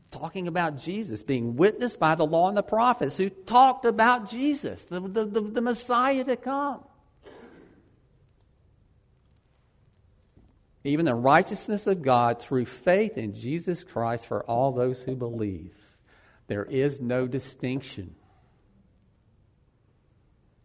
talking 0.09 0.47
about 0.47 0.77
Jesus, 0.77 1.21
being 1.21 1.55
witnessed 1.55 1.99
by 1.99 2.15
the 2.15 2.25
law 2.25 2.47
and 2.47 2.57
the 2.57 2.63
prophets 2.63 3.17
who 3.17 3.29
talked 3.29 3.85
about 3.85 4.29
Jesus, 4.29 4.85
the, 4.85 4.99
the, 4.99 5.25
the, 5.25 5.41
the 5.41 5.61
Messiah 5.61 6.23
to 6.23 6.35
come. 6.35 6.83
Even 10.83 11.05
the 11.05 11.15
righteousness 11.15 11.85
of 11.85 12.01
God 12.01 12.41
through 12.41 12.65
faith 12.65 13.17
in 13.17 13.33
Jesus 13.33 13.83
Christ 13.83 14.25
for 14.25 14.43
all 14.43 14.71
those 14.71 15.01
who 15.01 15.15
believe. 15.15 15.73
There 16.47 16.63
is 16.63 17.01
no 17.01 17.27
distinction. 17.27 18.15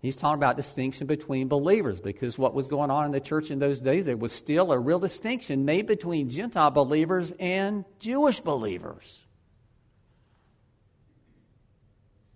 He's 0.03 0.17
talking 0.17 0.35
about 0.35 0.57
distinction 0.57 1.07
between 1.07 1.47
believers 1.47 2.01
because 2.01 2.37
what 2.37 2.55
was 2.55 2.67
going 2.67 2.91
on 2.91 3.07
in 3.07 3.13
the 3.13 3.21
church 3.21 3.53
in 3.53 3.61
those 3.61 3.81
days, 3.81 4.05
there 4.05 4.17
was 4.17 4.33
still 4.33 4.73
a 4.73 4.79
real 4.79 4.99
distinction 4.99 5.65
made 5.65 5.87
between 5.87 6.29
Gentile 6.29 6.73
believers 6.73 7.33
and 7.39 7.85
Jewish 8.01 8.41
believers. 8.41 9.25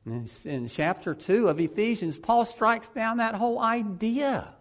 In 0.06 0.68
chapter 0.68 1.12
2 1.12 1.48
of 1.48 1.58
Ephesians, 1.58 2.20
Paul 2.20 2.44
strikes 2.44 2.88
down 2.90 3.16
that 3.16 3.34
whole 3.34 3.58
idea 3.58 4.54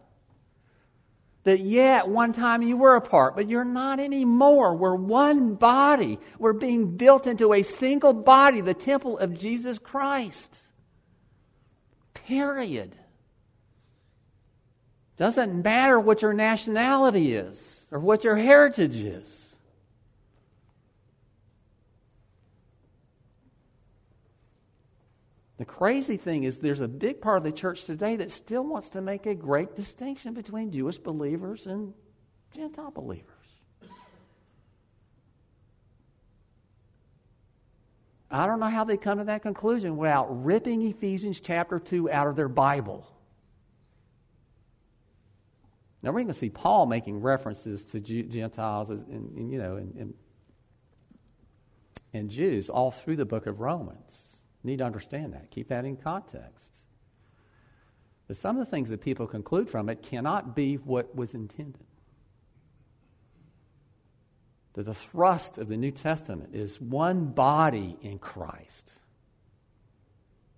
that, 1.44 1.60
yeah, 1.60 1.98
at 1.98 2.10
one 2.10 2.34
time 2.34 2.64
you 2.64 2.76
were 2.76 2.96
apart, 2.96 3.36
but 3.36 3.48
you're 3.48 3.64
not 3.64 4.00
anymore. 4.00 4.76
We're 4.76 4.96
one 4.96 5.54
body. 5.54 6.18
We're 6.40 6.54
being 6.54 6.98
built 6.98 7.28
into 7.28 7.54
a 7.54 7.62
single 7.62 8.14
body, 8.14 8.62
the 8.62 8.74
temple 8.74 9.20
of 9.20 9.36
Jesus 9.36 9.78
Christ. 9.78 10.60
Period. 12.26 12.98
Doesn't 15.16 15.64
matter 15.64 16.00
what 16.00 16.22
your 16.24 16.34
nationality 16.34 17.36
is 17.36 17.80
or 17.92 18.00
what 18.00 18.24
your 18.24 18.36
heritage 18.36 18.98
is. 18.98 19.56
The 25.58 25.66
crazy 25.66 26.18
thing 26.18 26.44
is, 26.44 26.60
there's 26.60 26.82
a 26.82 26.88
big 26.88 27.22
part 27.22 27.38
of 27.38 27.44
the 27.44 27.52
church 27.52 27.86
today 27.86 28.18
that 28.18 28.32
still 28.32 28.66
wants 28.66 28.90
to 28.90 29.02
make 29.02 29.26
a 29.26 29.36
great 29.36 29.76
distinction 29.76 30.34
between 30.34 30.72
Jewish 30.72 30.98
believers 30.98 31.66
and 31.66 31.94
Gentile 32.54 32.92
believers. 32.92 33.35
I 38.30 38.48
don't 38.48 38.60
know 38.60 38.68
how 38.68 38.84
they 38.84 38.98
come 38.98 39.20
to 39.20 39.24
that 39.26 39.44
conclusion 39.44 39.98
without 39.98 40.44
ripping 40.44 40.82
Ephesians 40.82 41.40
chapter 41.40 41.80
2 41.80 42.10
out 42.10 42.28
of 42.28 42.36
their 42.36 42.50
Bible. 42.50 43.08
Now 46.02 46.12
we're 46.12 46.20
going 46.20 46.28
to 46.28 46.34
see 46.34 46.50
Paul 46.50 46.86
making 46.86 47.22
references 47.22 47.86
to 47.86 48.00
Gentiles 48.00 48.90
and, 48.90 49.08
and 49.10 49.52
you 49.52 49.58
know 49.58 49.76
and, 49.78 49.96
and, 49.96 50.14
and 52.14 52.30
Jews 52.30 52.70
all 52.70 52.92
through 52.92 53.16
the 53.16 53.26
book 53.26 53.48
of 53.48 53.60
Romans. 53.60 54.36
need 54.64 54.80
to 54.80 54.86
understand 54.86 55.34
that. 55.34 55.50
Keep 55.52 55.70
that 55.70 55.86
in 55.86 55.98
context. 55.98 56.78
But 58.28 58.38
some 58.38 58.58
of 58.58 58.66
the 58.66 58.70
things 58.70 58.90
that 58.90 59.02
people 59.02 59.28
conclude 59.28 59.70
from 59.70 59.90
it 59.90 60.02
cannot 60.02 60.56
be 60.56 60.76
what 60.76 61.16
was 61.16 61.36
intended 61.36 61.86
that 64.76 64.86
the 64.86 64.94
thrust 64.94 65.58
of 65.58 65.70
the 65.70 65.78
New 65.78 65.92
Testament 65.92 66.54
is 66.54 66.80
one 66.80 67.28
body 67.28 67.98
in 68.02 68.20
Christ, 68.20 68.94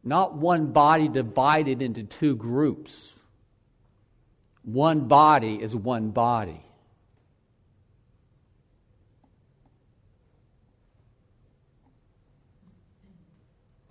not 0.03 0.36
one 0.36 0.71
body 0.73 1.08
divided 1.08 1.82
into 1.82 2.03
two 2.03 2.36
groups. 2.36 3.13
One 4.63 5.08
body 5.08 5.62
is 5.62 5.73
one 5.75 6.10
body. 6.10 6.62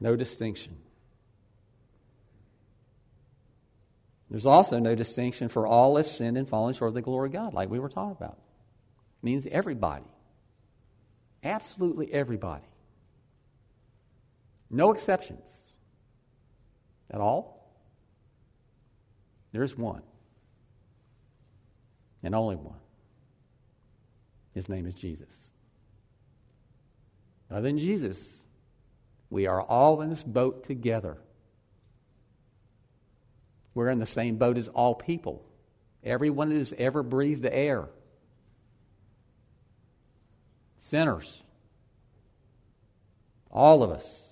No 0.00 0.16
distinction. 0.16 0.76
There's 4.28 4.44
also 4.44 4.78
no 4.78 4.94
distinction 4.94 5.48
for 5.48 5.66
all 5.66 5.96
have 5.96 6.06
sinned 6.06 6.36
and 6.36 6.48
fallen 6.48 6.74
short 6.74 6.88
of 6.88 6.94
the 6.94 7.02
glory 7.02 7.28
of 7.28 7.32
God, 7.32 7.54
like 7.54 7.70
we 7.70 7.78
were 7.78 7.88
talking 7.88 8.16
about. 8.18 8.38
It 9.22 9.24
means 9.24 9.46
everybody. 9.50 10.04
Absolutely 11.42 12.12
everybody. 12.12 12.64
No 14.70 14.92
exceptions 14.92 15.64
at 17.10 17.20
all. 17.20 17.56
There's 19.52 19.76
one, 19.76 20.02
and 22.22 22.34
only 22.34 22.56
one. 22.56 22.78
His 24.52 24.68
name 24.68 24.86
is 24.86 24.94
Jesus. 24.94 25.34
Other 27.50 27.62
than 27.62 27.78
Jesus, 27.78 28.40
we 29.30 29.46
are 29.46 29.62
all 29.62 30.02
in 30.02 30.10
this 30.10 30.24
boat 30.24 30.64
together. 30.64 31.16
We're 33.74 33.88
in 33.88 33.98
the 33.98 34.06
same 34.06 34.36
boat 34.36 34.56
as 34.56 34.68
all 34.68 34.94
people. 34.94 35.44
Everyone 36.02 36.48
that 36.48 36.58
has 36.58 36.74
ever 36.76 37.02
breathed 37.02 37.42
the 37.42 37.54
air 37.54 37.88
sinners. 40.86 41.42
All 43.50 43.82
of 43.82 43.90
us. 43.90 44.22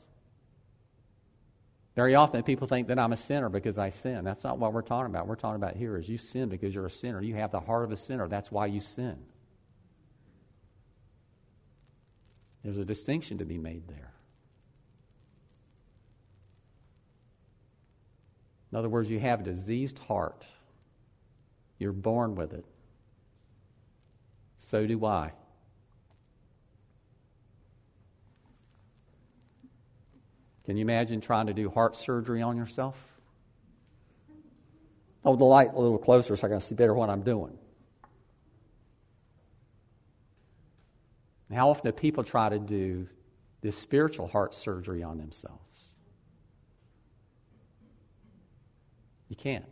Very 1.97 2.15
often 2.15 2.43
people 2.43 2.67
think 2.67 2.89
that 2.89 2.99
I'm 2.99 3.13
a 3.13 3.17
sinner 3.17 3.49
because 3.49 3.79
I 3.79 3.89
sin. 3.89 4.25
That's 4.25 4.43
not 4.43 4.59
what 4.59 4.73
we're 4.73 4.83
talking 4.83 5.07
about. 5.07 5.27
We're 5.27 5.37
talking 5.37 5.57
about 5.57 5.77
here 5.77 5.97
is 5.97 6.09
you 6.09 6.19
sin 6.19 6.49
because 6.49 6.75
you're 6.75 6.87
a 6.87 6.91
sinner. 6.91 7.21
You 7.21 7.35
have 7.37 7.51
the 7.51 7.61
heart 7.61 7.85
of 7.85 7.93
a 7.93 7.97
sinner. 7.97 8.29
That's 8.29 8.51
why 8.51 8.67
you 8.67 8.81
sin. 8.81 9.17
There's 12.63 12.79
a 12.79 12.85
distinction 12.85 13.39
to 13.39 13.45
be 13.45 13.59
made 13.59 13.87
there. 13.89 14.13
In 18.73 18.79
other 18.79 18.89
words, 18.89 19.09
you 19.09 19.21
have 19.21 19.41
a 19.41 19.45
diseased 19.45 19.99
heart. 20.01 20.45
You're 21.79 21.93
born 21.93 22.35
with 22.35 22.53
it. 22.53 22.65
So 24.57 24.87
do 24.87 25.05
I. 25.05 25.33
Can 30.65 30.77
you 30.77 30.83
imagine 30.83 31.21
trying 31.21 31.47
to 31.47 31.55
do 31.55 31.69
heart 31.69 31.97
surgery 31.97 32.43
on 32.43 32.57
yourself? 32.57 32.97
Hold 35.23 35.39
the 35.39 35.45
light 35.45 35.73
a 35.75 35.79
little 35.79 35.99
closer 35.99 36.37
so 36.37 36.47
I 36.47 36.51
can 36.51 36.61
see 36.61 36.75
better 36.75 36.95
what 36.95 37.11
I'm 37.11 37.23
doing. 37.23 37.59
How 41.53 41.71
often 41.71 41.85
do 41.85 41.93
people 41.93 42.25
try 42.25 42.49
to 42.49 42.59
do 42.59 43.07
this 43.61 43.77
spiritual 43.77 44.27
heart 44.27 44.55
surgery 44.55 45.03
on 45.03 45.19
themselves? 45.19 45.61
You 49.29 49.37
can't. 49.37 49.65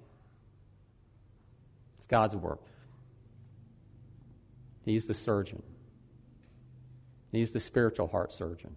It's 1.98 2.07
God's 2.07 2.37
work. 2.37 2.61
He's 4.85 5.07
the 5.07 5.14
surgeon, 5.14 5.62
He's 7.31 7.52
the 7.52 7.61
spiritual 7.61 8.09
heart 8.09 8.33
surgeon. 8.33 8.74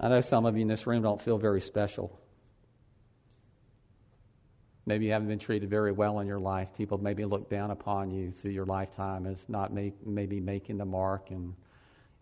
I 0.00 0.08
know 0.08 0.20
some 0.20 0.46
of 0.46 0.56
you 0.56 0.62
in 0.62 0.68
this 0.68 0.86
room 0.86 1.02
don't 1.02 1.20
feel 1.20 1.38
very 1.38 1.60
special. 1.60 2.18
Maybe 4.86 5.06
you 5.06 5.12
haven't 5.12 5.28
been 5.28 5.40
treated 5.40 5.68
very 5.68 5.92
well 5.92 6.20
in 6.20 6.26
your 6.26 6.38
life. 6.38 6.68
People 6.76 6.98
maybe 6.98 7.24
look 7.24 7.50
down 7.50 7.70
upon 7.70 8.10
you 8.10 8.30
through 8.30 8.52
your 8.52 8.64
lifetime 8.64 9.26
as 9.26 9.48
not 9.48 9.72
make, 9.72 10.06
maybe 10.06 10.40
making 10.40 10.78
the 10.78 10.84
mark 10.84 11.30
and 11.30 11.54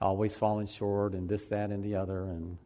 always 0.00 0.34
falling 0.34 0.66
short 0.66 1.12
and 1.12 1.28
this, 1.28 1.48
that, 1.48 1.70
and 1.70 1.84
the 1.84 1.94
other. 1.94 2.24
And 2.24 2.58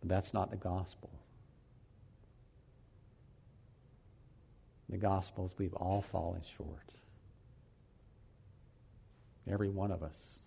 but 0.00 0.08
that's 0.08 0.32
not 0.32 0.50
the 0.50 0.56
gospel. 0.56 1.10
The 4.88 4.96
gospel 4.96 5.44
is 5.44 5.54
we've 5.58 5.74
all 5.74 6.00
fallen 6.00 6.40
short. 6.56 6.94
Every 9.50 9.68
one 9.68 9.90
of 9.90 10.02
us. 10.02 10.38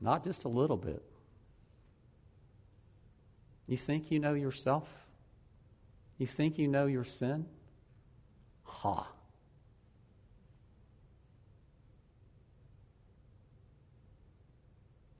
Not 0.00 0.24
just 0.24 0.44
a 0.44 0.48
little 0.48 0.76
bit. 0.76 1.02
You 3.66 3.76
think 3.76 4.10
you 4.10 4.18
know 4.20 4.34
yourself? 4.34 4.88
You 6.18 6.26
think 6.26 6.58
you 6.58 6.68
know 6.68 6.86
your 6.86 7.04
sin? 7.04 7.46
Ha. 8.64 9.08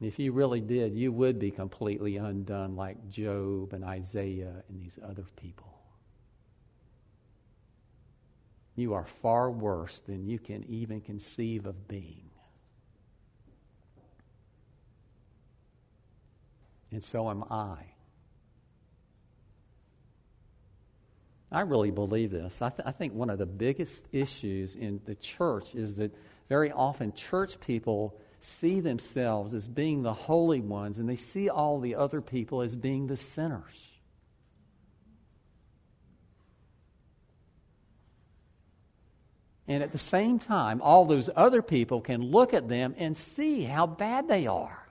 If 0.01 0.19
you 0.19 0.33
really 0.33 0.61
did, 0.61 0.95
you 0.95 1.13
would 1.13 1.39
be 1.39 1.51
completely 1.51 2.19
undone 2.19 2.77
like 2.77 3.09
Job 3.09 3.73
and 3.73 3.83
Isaiah 3.83 4.63
and 4.69 4.81
these 4.81 4.99
other 5.03 5.25
people. 5.37 5.74
You 8.77 8.95
are 8.95 9.05
far 9.05 9.51
worse 9.51 10.01
than 10.01 10.27
you 10.27 10.39
can 10.39 10.65
even 10.69 11.01
conceive 11.01 11.67
of 11.67 11.87
being. 11.87 12.31
And 16.91 17.03
so 17.03 17.31
am 17.31 17.45
I. 17.51 17.77
I 21.51 21.61
really 21.61 21.93
believe 21.93 22.33
this. 22.33 22.61
I, 22.61 22.71
th- 22.71 22.83
I, 22.85 22.91
think 22.91 23.15
one 23.15 23.31
of 23.31 23.39
the 23.39 23.47
biggest 23.47 24.07
issues 24.11 24.75
in 24.75 25.01
the 25.05 25.15
church 25.15 25.75
is 25.75 25.97
that 25.97 26.13
very 26.49 26.73
often 26.73 27.13
church 27.13 27.61
people 27.61 28.19
see 28.41 28.81
themselves 28.81 29.55
as 29.55 29.69
being 29.69 30.03
the 30.03 30.13
holy 30.13 30.61
ones 30.61 30.99
and 30.99 31.09
they 31.09 31.17
see 31.17 31.49
all 31.49 31.79
the 31.79 31.95
other 31.95 32.21
people 32.21 32.61
as 32.61 32.75
being 32.75 33.07
the 33.07 33.17
sinners. 33.17 33.94
And 39.67 39.83
at 39.83 39.93
the 39.93 39.99
same 39.99 40.39
time, 40.39 40.83
all 40.83 41.05
those 41.05 41.31
other 41.35 41.63
people 41.63 42.01
can 42.01 42.23
look 42.23 42.53
at 42.53 42.69
them 42.69 42.95
and 42.99 43.17
see 43.17 43.63
how 43.63 43.87
bad 43.87 44.29
they 44.29 44.47
are. 44.47 44.85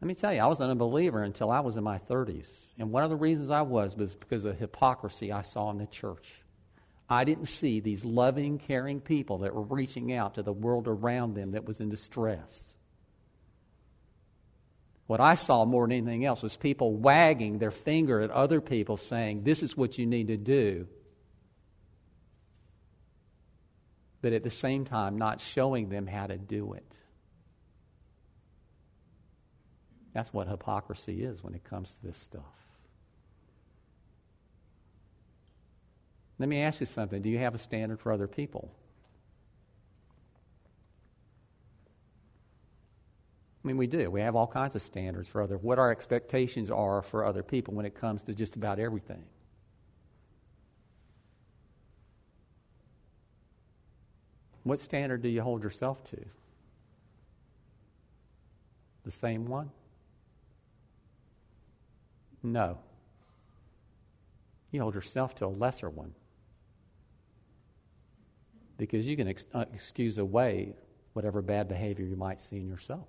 Let 0.00 0.08
me 0.08 0.14
tell 0.14 0.32
you, 0.32 0.40
I 0.40 0.46
was 0.46 0.60
an 0.60 0.70
unbeliever 0.70 1.22
until 1.22 1.50
I 1.50 1.60
was 1.60 1.76
in 1.76 1.84
my 1.84 1.98
30s. 1.98 2.48
And 2.78 2.90
one 2.90 3.04
of 3.04 3.10
the 3.10 3.16
reasons 3.16 3.50
I 3.50 3.62
was 3.62 3.94
was 3.96 4.14
because 4.14 4.46
of 4.46 4.58
hypocrisy 4.58 5.30
I 5.30 5.42
saw 5.42 5.70
in 5.70 5.78
the 5.78 5.86
church. 5.86 6.40
I 7.08 7.24
didn't 7.24 7.46
see 7.46 7.80
these 7.80 8.04
loving, 8.04 8.58
caring 8.58 9.00
people 9.00 9.38
that 9.38 9.54
were 9.54 9.62
reaching 9.62 10.12
out 10.12 10.34
to 10.34 10.42
the 10.42 10.52
world 10.52 10.88
around 10.88 11.34
them 11.34 11.52
that 11.52 11.66
was 11.66 11.80
in 11.80 11.90
distress. 11.90 12.72
What 15.10 15.20
I 15.20 15.34
saw 15.34 15.64
more 15.64 15.88
than 15.88 16.06
anything 16.06 16.24
else 16.24 16.40
was 16.40 16.56
people 16.56 16.94
wagging 16.94 17.58
their 17.58 17.72
finger 17.72 18.20
at 18.20 18.30
other 18.30 18.60
people 18.60 18.96
saying, 18.96 19.42
This 19.42 19.64
is 19.64 19.76
what 19.76 19.98
you 19.98 20.06
need 20.06 20.28
to 20.28 20.36
do. 20.36 20.86
But 24.22 24.34
at 24.34 24.44
the 24.44 24.50
same 24.50 24.84
time, 24.84 25.18
not 25.18 25.40
showing 25.40 25.88
them 25.88 26.06
how 26.06 26.28
to 26.28 26.38
do 26.38 26.74
it. 26.74 26.86
That's 30.12 30.32
what 30.32 30.46
hypocrisy 30.46 31.24
is 31.24 31.42
when 31.42 31.54
it 31.54 31.64
comes 31.64 31.90
to 31.96 32.06
this 32.06 32.16
stuff. 32.16 32.44
Let 36.38 36.48
me 36.48 36.60
ask 36.60 36.78
you 36.78 36.86
something. 36.86 37.20
Do 37.20 37.30
you 37.30 37.38
have 37.38 37.56
a 37.56 37.58
standard 37.58 37.98
for 37.98 38.12
other 38.12 38.28
people? 38.28 38.72
I 43.62 43.66
mean, 43.66 43.76
we 43.76 43.86
do. 43.86 44.10
We 44.10 44.22
have 44.22 44.36
all 44.36 44.46
kinds 44.46 44.74
of 44.74 44.80
standards 44.80 45.28
for 45.28 45.42
other 45.42 45.58
what 45.58 45.78
our 45.78 45.90
expectations 45.90 46.70
are 46.70 47.02
for 47.02 47.24
other 47.24 47.42
people 47.42 47.74
when 47.74 47.84
it 47.84 47.94
comes 47.94 48.22
to 48.24 48.34
just 48.34 48.56
about 48.56 48.78
everything. 48.78 49.22
What 54.62 54.78
standard 54.78 55.22
do 55.22 55.28
you 55.28 55.42
hold 55.42 55.62
yourself 55.62 56.02
to? 56.04 56.24
The 59.04 59.10
same 59.10 59.46
one? 59.46 59.70
No. 62.42 62.78
You 64.70 64.80
hold 64.82 64.94
yourself 64.94 65.34
to 65.36 65.46
a 65.46 65.48
lesser 65.48 65.90
one. 65.90 66.14
Because 68.78 69.06
you 69.06 69.16
can 69.16 69.28
ex- 69.28 69.46
uh, 69.52 69.64
excuse 69.72 70.18
away 70.18 70.74
whatever 71.12 71.42
bad 71.42 71.68
behavior 71.68 72.06
you 72.06 72.16
might 72.16 72.40
see 72.40 72.56
in 72.56 72.68
yourself. 72.68 73.08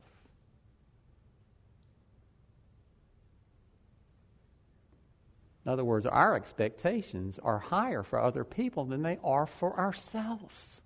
In 5.65 5.71
other 5.71 5.85
words, 5.85 6.05
our 6.05 6.35
expectations 6.35 7.39
are 7.39 7.59
higher 7.59 8.01
for 8.01 8.19
other 8.19 8.43
people 8.43 8.85
than 8.85 9.03
they 9.03 9.19
are 9.23 9.45
for 9.45 9.77
ourselves. 9.79 10.81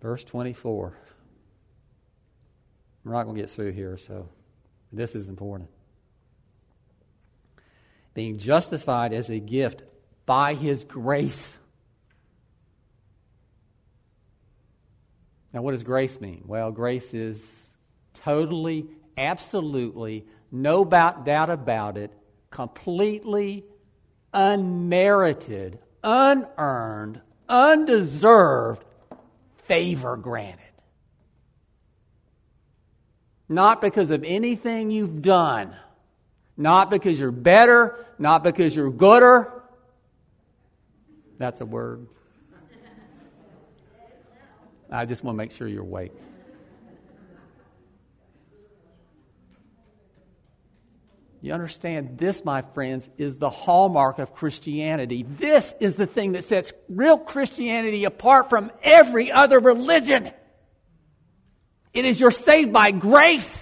Verse 0.00 0.24
24. 0.24 0.98
We're 3.04 3.12
not 3.12 3.24
going 3.24 3.36
to 3.36 3.42
get 3.42 3.50
through 3.50 3.72
here, 3.72 3.96
so 3.96 4.28
this 4.92 5.14
is 5.14 5.28
important. 5.28 5.70
Being 8.14 8.38
justified 8.38 9.12
as 9.12 9.30
a 9.30 9.38
gift 9.38 9.82
by 10.26 10.54
his 10.54 10.84
grace. 10.84 11.56
Now, 15.52 15.62
what 15.62 15.72
does 15.72 15.82
grace 15.82 16.20
mean? 16.20 16.44
Well, 16.46 16.70
grace 16.70 17.12
is 17.12 17.74
totally, 18.14 18.86
absolutely, 19.18 20.26
no 20.50 20.84
doubt 20.84 21.50
about 21.50 21.98
it, 21.98 22.10
completely 22.50 23.64
unmerited, 24.32 25.78
unearned, 26.02 27.20
undeserved 27.48 28.84
favor 29.66 30.16
granted. 30.16 30.58
Not 33.48 33.82
because 33.82 34.10
of 34.10 34.24
anything 34.24 34.90
you've 34.90 35.20
done, 35.20 35.76
not 36.56 36.90
because 36.90 37.20
you're 37.20 37.30
better, 37.30 38.06
not 38.18 38.42
because 38.42 38.74
you're 38.74 38.90
gooder. 38.90 39.62
That's 41.38 41.60
a 41.60 41.66
word. 41.66 42.06
I 44.92 45.06
just 45.06 45.24
want 45.24 45.36
to 45.36 45.38
make 45.38 45.52
sure 45.52 45.66
you're 45.66 45.82
awake. 45.82 46.12
You 51.40 51.52
understand, 51.52 52.18
this, 52.18 52.44
my 52.44 52.62
friends, 52.62 53.10
is 53.18 53.36
the 53.36 53.50
hallmark 53.50 54.20
of 54.20 54.32
Christianity. 54.32 55.24
This 55.24 55.74
is 55.80 55.96
the 55.96 56.06
thing 56.06 56.32
that 56.32 56.44
sets 56.44 56.72
real 56.88 57.18
Christianity 57.18 58.04
apart 58.04 58.48
from 58.48 58.70
every 58.80 59.32
other 59.32 59.58
religion. 59.58 60.30
It 61.92 62.04
is 62.04 62.20
you're 62.20 62.30
saved 62.30 62.72
by 62.72 62.92
grace. 62.92 63.61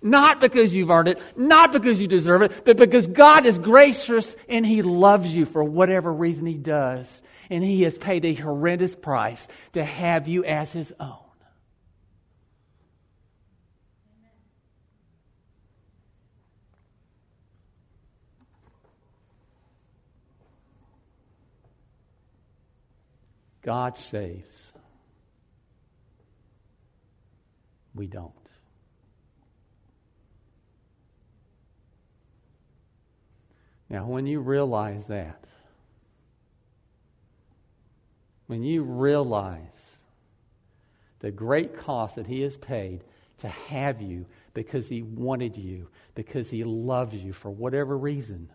Not 0.00 0.38
because 0.38 0.74
you've 0.74 0.90
earned 0.90 1.08
it, 1.08 1.20
not 1.36 1.72
because 1.72 2.00
you 2.00 2.06
deserve 2.06 2.42
it, 2.42 2.64
but 2.64 2.76
because 2.76 3.06
God 3.06 3.46
is 3.46 3.58
gracious 3.58 4.36
and 4.48 4.64
He 4.64 4.82
loves 4.82 5.34
you 5.34 5.44
for 5.44 5.64
whatever 5.64 6.12
reason 6.12 6.46
He 6.46 6.54
does. 6.54 7.22
And 7.50 7.64
He 7.64 7.82
has 7.82 7.98
paid 7.98 8.24
a 8.24 8.34
horrendous 8.34 8.94
price 8.94 9.48
to 9.72 9.84
have 9.84 10.28
you 10.28 10.44
as 10.44 10.72
His 10.72 10.92
own. 11.00 11.18
God 23.62 23.96
saves. 23.96 24.72
We 27.94 28.06
don't. 28.06 28.37
Now, 33.90 34.06
when 34.06 34.26
you 34.26 34.40
realize 34.40 35.06
that, 35.06 35.44
when 38.46 38.62
you 38.62 38.82
realize 38.82 39.96
the 41.20 41.30
great 41.30 41.76
cost 41.76 42.16
that 42.16 42.26
He 42.26 42.42
has 42.42 42.56
paid 42.56 43.04
to 43.38 43.48
have 43.48 44.02
you 44.02 44.26
because 44.52 44.88
He 44.88 45.02
wanted 45.02 45.56
you, 45.56 45.88
because 46.14 46.50
He 46.50 46.64
loves 46.64 47.14
you 47.14 47.32
for 47.32 47.50
whatever 47.50 47.96
reason, 47.96 48.50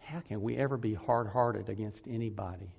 how 0.00 0.20
can 0.20 0.42
we 0.42 0.56
ever 0.56 0.76
be 0.76 0.94
hard 0.94 1.28
hearted 1.28 1.68
against 1.68 2.06
anybody? 2.08 2.72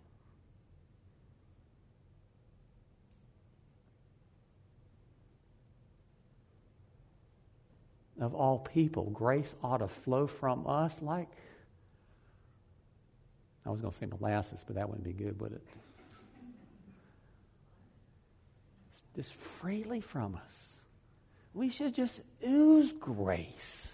Of 8.19 8.35
all 8.35 8.59
people, 8.59 9.09
grace 9.11 9.55
ought 9.63 9.77
to 9.77 9.87
flow 9.87 10.27
from 10.27 10.67
us 10.67 11.01
like. 11.01 11.29
I 13.65 13.69
was 13.69 13.81
going 13.81 13.91
to 13.91 13.97
say 13.97 14.07
molasses, 14.07 14.63
but 14.65 14.75
that 14.75 14.89
wouldn't 14.89 15.05
be 15.05 15.13
good, 15.13 15.39
would 15.39 15.53
it? 15.53 15.63
Just 19.15 19.33
freely 19.33 20.01
from 20.01 20.35
us. 20.35 20.73
We 21.53 21.69
should 21.69 21.93
just 21.93 22.21
ooze 22.45 22.91
grace 22.93 23.91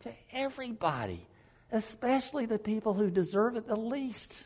to 0.00 0.12
everybody 0.32 1.26
especially 1.72 2.46
the 2.46 2.58
people 2.58 2.94
who 2.94 3.10
deserve 3.10 3.56
it 3.56 3.66
the 3.66 3.76
least. 3.76 4.44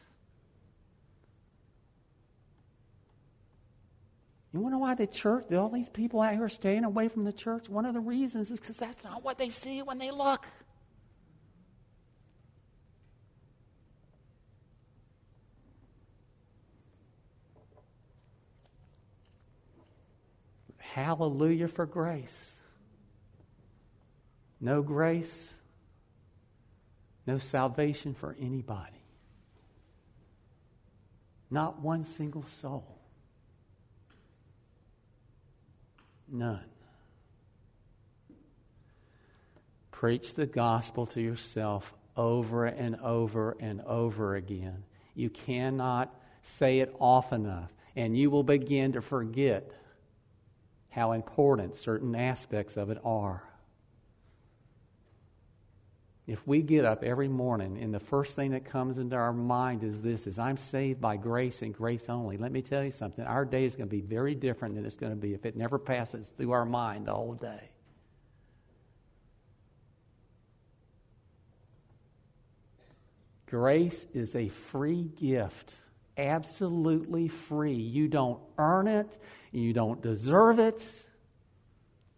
You 4.52 4.68
know 4.68 4.78
why 4.78 4.94
the 4.94 5.06
church, 5.06 5.52
all 5.52 5.68
these 5.68 5.88
people 5.88 6.20
out 6.20 6.34
here 6.34 6.48
staying 6.48 6.84
away 6.84 7.08
from 7.08 7.24
the 7.24 7.32
church? 7.32 7.68
One 7.68 7.86
of 7.86 7.94
the 7.94 8.00
reasons 8.00 8.50
is 8.50 8.58
because 8.58 8.78
that's 8.78 9.04
not 9.04 9.22
what 9.22 9.38
they 9.38 9.50
see 9.50 9.80
when 9.82 9.98
they 9.98 10.10
look. 10.10 10.44
Hallelujah 20.78 21.68
for 21.68 21.86
grace. 21.86 22.56
No 24.60 24.82
grace, 24.82 25.54
no 27.26 27.38
salvation 27.38 28.14
for 28.14 28.36
anybody. 28.40 29.00
Not 31.48 31.80
one 31.80 32.02
single 32.02 32.44
soul. 32.46 32.99
None. 36.30 36.64
Preach 39.90 40.34
the 40.34 40.46
gospel 40.46 41.06
to 41.06 41.20
yourself 41.20 41.92
over 42.16 42.66
and 42.66 42.96
over 42.96 43.56
and 43.60 43.80
over 43.82 44.36
again. 44.36 44.84
You 45.14 45.28
cannot 45.28 46.14
say 46.42 46.80
it 46.80 46.94
often 46.98 47.44
enough, 47.44 47.70
and 47.96 48.16
you 48.16 48.30
will 48.30 48.42
begin 48.42 48.92
to 48.92 49.02
forget 49.02 49.70
how 50.88 51.12
important 51.12 51.76
certain 51.76 52.14
aspects 52.14 52.76
of 52.76 52.90
it 52.90 52.98
are. 53.04 53.42
If 56.30 56.46
we 56.46 56.62
get 56.62 56.84
up 56.84 57.02
every 57.02 57.26
morning 57.26 57.76
and 57.82 57.92
the 57.92 57.98
first 57.98 58.36
thing 58.36 58.52
that 58.52 58.64
comes 58.64 58.98
into 58.98 59.16
our 59.16 59.32
mind 59.32 59.82
is 59.82 60.00
this 60.00 60.28
is 60.28 60.38
I'm 60.38 60.56
saved 60.56 61.00
by 61.00 61.16
grace 61.16 61.60
and 61.60 61.74
grace 61.74 62.08
only. 62.08 62.36
Let 62.36 62.52
me 62.52 62.62
tell 62.62 62.84
you 62.84 62.92
something. 62.92 63.24
Our 63.24 63.44
day 63.44 63.64
is 63.64 63.74
going 63.74 63.88
to 63.88 63.90
be 63.90 64.00
very 64.00 64.36
different 64.36 64.76
than 64.76 64.86
it's 64.86 64.94
going 64.94 65.10
to 65.10 65.18
be 65.18 65.34
if 65.34 65.44
it 65.44 65.56
never 65.56 65.76
passes 65.76 66.28
through 66.28 66.52
our 66.52 66.64
mind 66.64 67.06
the 67.06 67.14
whole 67.14 67.34
day. 67.34 67.70
Grace 73.46 74.06
is 74.14 74.36
a 74.36 74.50
free 74.50 75.10
gift, 75.16 75.74
absolutely 76.16 77.26
free. 77.26 77.74
You 77.74 78.06
don't 78.06 78.38
earn 78.56 78.86
it, 78.86 79.18
you 79.50 79.72
don't 79.72 80.00
deserve 80.00 80.60
it, 80.60 80.80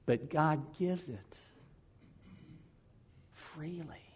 but 0.05 0.29
God 0.29 0.77
gives 0.79 1.09
it 1.09 1.39
freely. 3.55 4.12